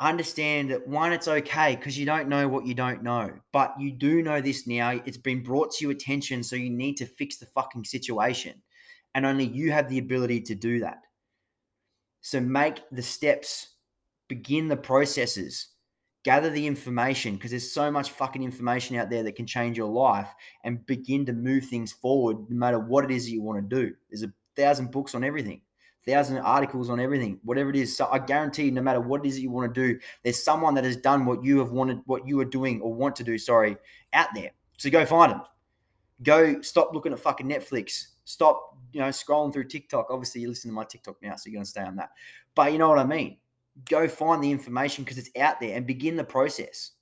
understand 0.00 0.70
that 0.70 0.86
one, 0.86 1.12
it's 1.12 1.28
okay 1.28 1.76
because 1.76 1.98
you 1.98 2.06
don't 2.06 2.28
know 2.28 2.48
what 2.48 2.66
you 2.66 2.74
don't 2.74 3.02
know, 3.02 3.32
but 3.52 3.74
you 3.78 3.92
do 3.92 4.22
know 4.22 4.40
this 4.40 4.66
now. 4.66 5.00
It's 5.04 5.16
been 5.16 5.42
brought 5.42 5.72
to 5.72 5.84
your 5.84 5.92
attention, 5.92 6.42
so 6.42 6.56
you 6.56 6.70
need 6.70 6.96
to 6.96 7.06
fix 7.06 7.36
the 7.36 7.46
fucking 7.46 7.84
situation. 7.84 8.60
And 9.14 9.24
only 9.24 9.44
you 9.44 9.70
have 9.70 9.88
the 9.88 9.98
ability 9.98 10.40
to 10.42 10.54
do 10.54 10.80
that. 10.80 10.98
So 12.20 12.40
make 12.40 12.82
the 12.90 13.02
steps, 13.02 13.74
begin 14.28 14.66
the 14.66 14.76
processes, 14.76 15.68
gather 16.24 16.50
the 16.50 16.66
information 16.66 17.34
because 17.34 17.50
there's 17.50 17.70
so 17.70 17.90
much 17.90 18.10
fucking 18.10 18.42
information 18.42 18.96
out 18.96 19.10
there 19.10 19.22
that 19.22 19.36
can 19.36 19.46
change 19.46 19.76
your 19.76 19.90
life 19.90 20.34
and 20.64 20.84
begin 20.86 21.26
to 21.26 21.32
move 21.32 21.66
things 21.66 21.92
forward 21.92 22.38
no 22.48 22.56
matter 22.56 22.78
what 22.78 23.04
it 23.04 23.10
is 23.10 23.30
you 23.30 23.42
want 23.42 23.68
to 23.68 23.76
do. 23.76 23.94
There's 24.10 24.22
a 24.24 24.32
thousand 24.56 24.90
books 24.90 25.14
on 25.14 25.22
everything 25.22 25.60
thousand 26.06 26.38
articles 26.38 26.90
on 26.90 27.00
everything, 27.00 27.38
whatever 27.44 27.70
it 27.70 27.76
is. 27.76 27.96
So 27.96 28.08
I 28.10 28.18
guarantee, 28.18 28.70
no 28.70 28.82
matter 28.82 29.00
what 29.00 29.24
it 29.24 29.28
is 29.28 29.34
that 29.36 29.42
you 29.42 29.50
want 29.50 29.72
to 29.72 29.80
do, 29.92 29.98
there's 30.22 30.42
someone 30.42 30.74
that 30.74 30.84
has 30.84 30.96
done 30.96 31.24
what 31.24 31.44
you 31.44 31.58
have 31.58 31.70
wanted, 31.70 32.00
what 32.06 32.26
you 32.26 32.38
are 32.40 32.44
doing 32.44 32.80
or 32.80 32.92
want 32.92 33.16
to 33.16 33.24
do. 33.24 33.38
Sorry, 33.38 33.76
out 34.12 34.28
there. 34.34 34.50
So 34.78 34.90
go 34.90 35.04
find 35.06 35.32
them. 35.32 35.42
Go 36.22 36.62
stop 36.62 36.90
looking 36.94 37.12
at 37.12 37.18
fucking 37.18 37.48
Netflix. 37.48 38.06
Stop, 38.24 38.76
you 38.92 39.00
know, 39.00 39.08
scrolling 39.08 39.52
through 39.52 39.64
TikTok. 39.64 40.08
Obviously, 40.10 40.40
you 40.40 40.48
listen 40.48 40.70
to 40.70 40.74
my 40.74 40.84
TikTok 40.84 41.16
now, 41.22 41.36
so 41.36 41.50
you're 41.50 41.62
to 41.62 41.66
stay 41.68 41.82
on 41.82 41.96
that. 41.96 42.10
But 42.54 42.72
you 42.72 42.78
know 42.78 42.88
what 42.88 42.98
I 42.98 43.04
mean. 43.04 43.38
Go 43.88 44.06
find 44.06 44.42
the 44.42 44.50
information 44.50 45.04
because 45.04 45.18
it's 45.18 45.30
out 45.38 45.60
there 45.60 45.76
and 45.76 45.86
begin 45.86 46.16
the 46.16 46.24
process. 46.24 46.92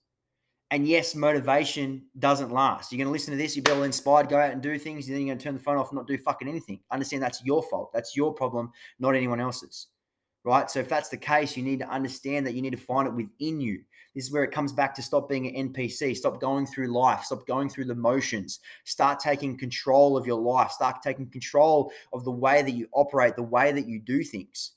And 0.72 0.88
yes, 0.88 1.14
motivation 1.14 2.02
doesn't 2.18 2.50
last. 2.50 2.90
You're 2.90 2.96
going 2.96 3.08
to 3.08 3.12
listen 3.12 3.32
to 3.32 3.37
this, 3.37 3.54
you'll 3.54 3.64
be 3.64 3.72
all 3.72 3.82
inspired, 3.82 4.30
go 4.30 4.38
out 4.38 4.52
and 4.52 4.62
do 4.62 4.78
things, 4.78 5.06
and 5.06 5.14
then 5.14 5.26
you're 5.26 5.35
going 5.35 5.38
to 5.38 5.44
turn 5.44 5.52
the 5.52 5.61
phone 5.61 5.76
off 5.76 5.90
and 5.90 5.98
not 5.98 6.06
do 6.06 6.16
fucking 6.16 6.48
anything. 6.48 6.80
Understand 6.90 7.22
that's 7.22 7.44
your 7.44 7.62
fault. 7.64 7.92
That's 7.92 8.16
your 8.16 8.32
problem, 8.32 8.72
not 8.98 9.14
anyone 9.14 9.38
else's. 9.38 9.88
Right. 10.44 10.70
So 10.70 10.80
if 10.80 10.88
that's 10.88 11.11
the 11.11 11.18
case, 11.18 11.58
you 11.58 11.62
need 11.62 11.80
to 11.80 11.88
understand 11.88 12.46
that 12.46 12.54
you 12.54 12.62
need 12.62 12.72
to 12.72 12.78
find 12.78 13.06
it 13.06 13.12
within 13.12 13.61
you. 13.61 13.82
This 14.14 14.24
is 14.24 14.32
where 14.32 14.44
it 14.44 14.50
comes 14.50 14.72
back 14.72 14.94
to 14.94 15.02
stop 15.02 15.28
being 15.28 15.46
an 15.46 15.72
NPC, 15.72 16.16
stop 16.16 16.40
going 16.40 16.64
through 16.64 16.88
life, 16.88 17.24
stop 17.24 17.46
going 17.46 17.68
through 17.68 17.85
the 17.85 17.94
motions, 17.94 18.61
start 18.85 19.20
taking 19.20 19.58
control 19.58 20.16
of 20.16 20.26
your 20.26 20.40
life, 20.40 20.70
start 20.70 21.02
taking 21.02 21.28
control 21.28 21.92
of 22.14 22.24
the 22.24 22.32
way 22.32 22.62
that 22.62 22.72
you 22.72 22.88
operate, 22.92 23.37
the 23.37 23.42
way 23.42 23.72
that 23.72 23.87
you 23.87 24.00
do 24.00 24.24
things. 24.24 24.72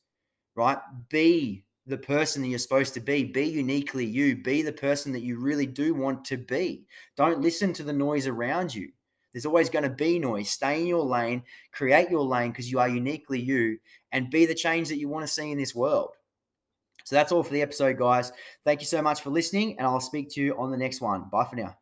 Right. 0.55 0.77
Be 1.10 1.64
the 1.88 1.98
person 1.98 2.41
that 2.41 2.48
you're 2.48 2.60
supposed 2.60 2.93
to 2.95 3.00
be. 3.00 3.24
Be 3.24 3.43
uniquely 3.43 4.06
you. 4.06 4.36
Be 4.36 4.62
the 4.62 4.71
person 4.71 5.12
that 5.13 5.21
you 5.21 5.39
really 5.39 5.65
do 5.65 5.93
want 5.93 6.26
to 6.26 6.38
be. 6.38 6.86
Don't 7.15 7.41
listen 7.41 7.74
to 7.74 7.84
the 7.84 7.93
noise 7.93 8.28
around 8.28 8.74
you. 8.74 8.89
There's 9.34 9.45
always 9.45 9.69
going 9.69 9.84
to 9.84 9.89
be 9.89 10.17
noise. 10.17 10.50
Stay 10.50 10.82
in 10.82 10.88
your 10.88 11.04
lane, 11.04 11.43
create 11.74 12.10
your 12.10 12.24
lane 12.24 12.52
because 12.52 12.71
you 12.71 12.80
are 12.80 12.88
uniquely 12.88 13.39
you, 13.39 13.78
and 14.13 14.30
be 14.30 14.45
the 14.45 14.56
change 14.56 14.88
that 14.89 14.98
you 14.98 15.10
want 15.10 15.24
to 15.28 15.32
see 15.32 15.52
in 15.52 15.58
this 15.58 15.76
world. 15.76 16.12
So 17.04 17.15
that's 17.15 17.32
all 17.32 17.43
for 17.43 17.54
the 17.54 17.62
episode, 17.62 17.98
guys. 17.98 18.32
Thank 18.63 18.80
you 18.80 18.88
so 18.88 19.02
much 19.02 19.21
for 19.21 19.30
listening, 19.30 19.78
and 19.78 19.86
I'll 19.86 20.00
speak 20.00 20.30
to 20.32 20.41
you 20.41 20.58
on 20.58 20.71
the 20.71 20.78
next 20.78 21.02
one. 21.02 21.26
Bye 21.30 21.45
for 21.45 21.58
now. 21.58 21.78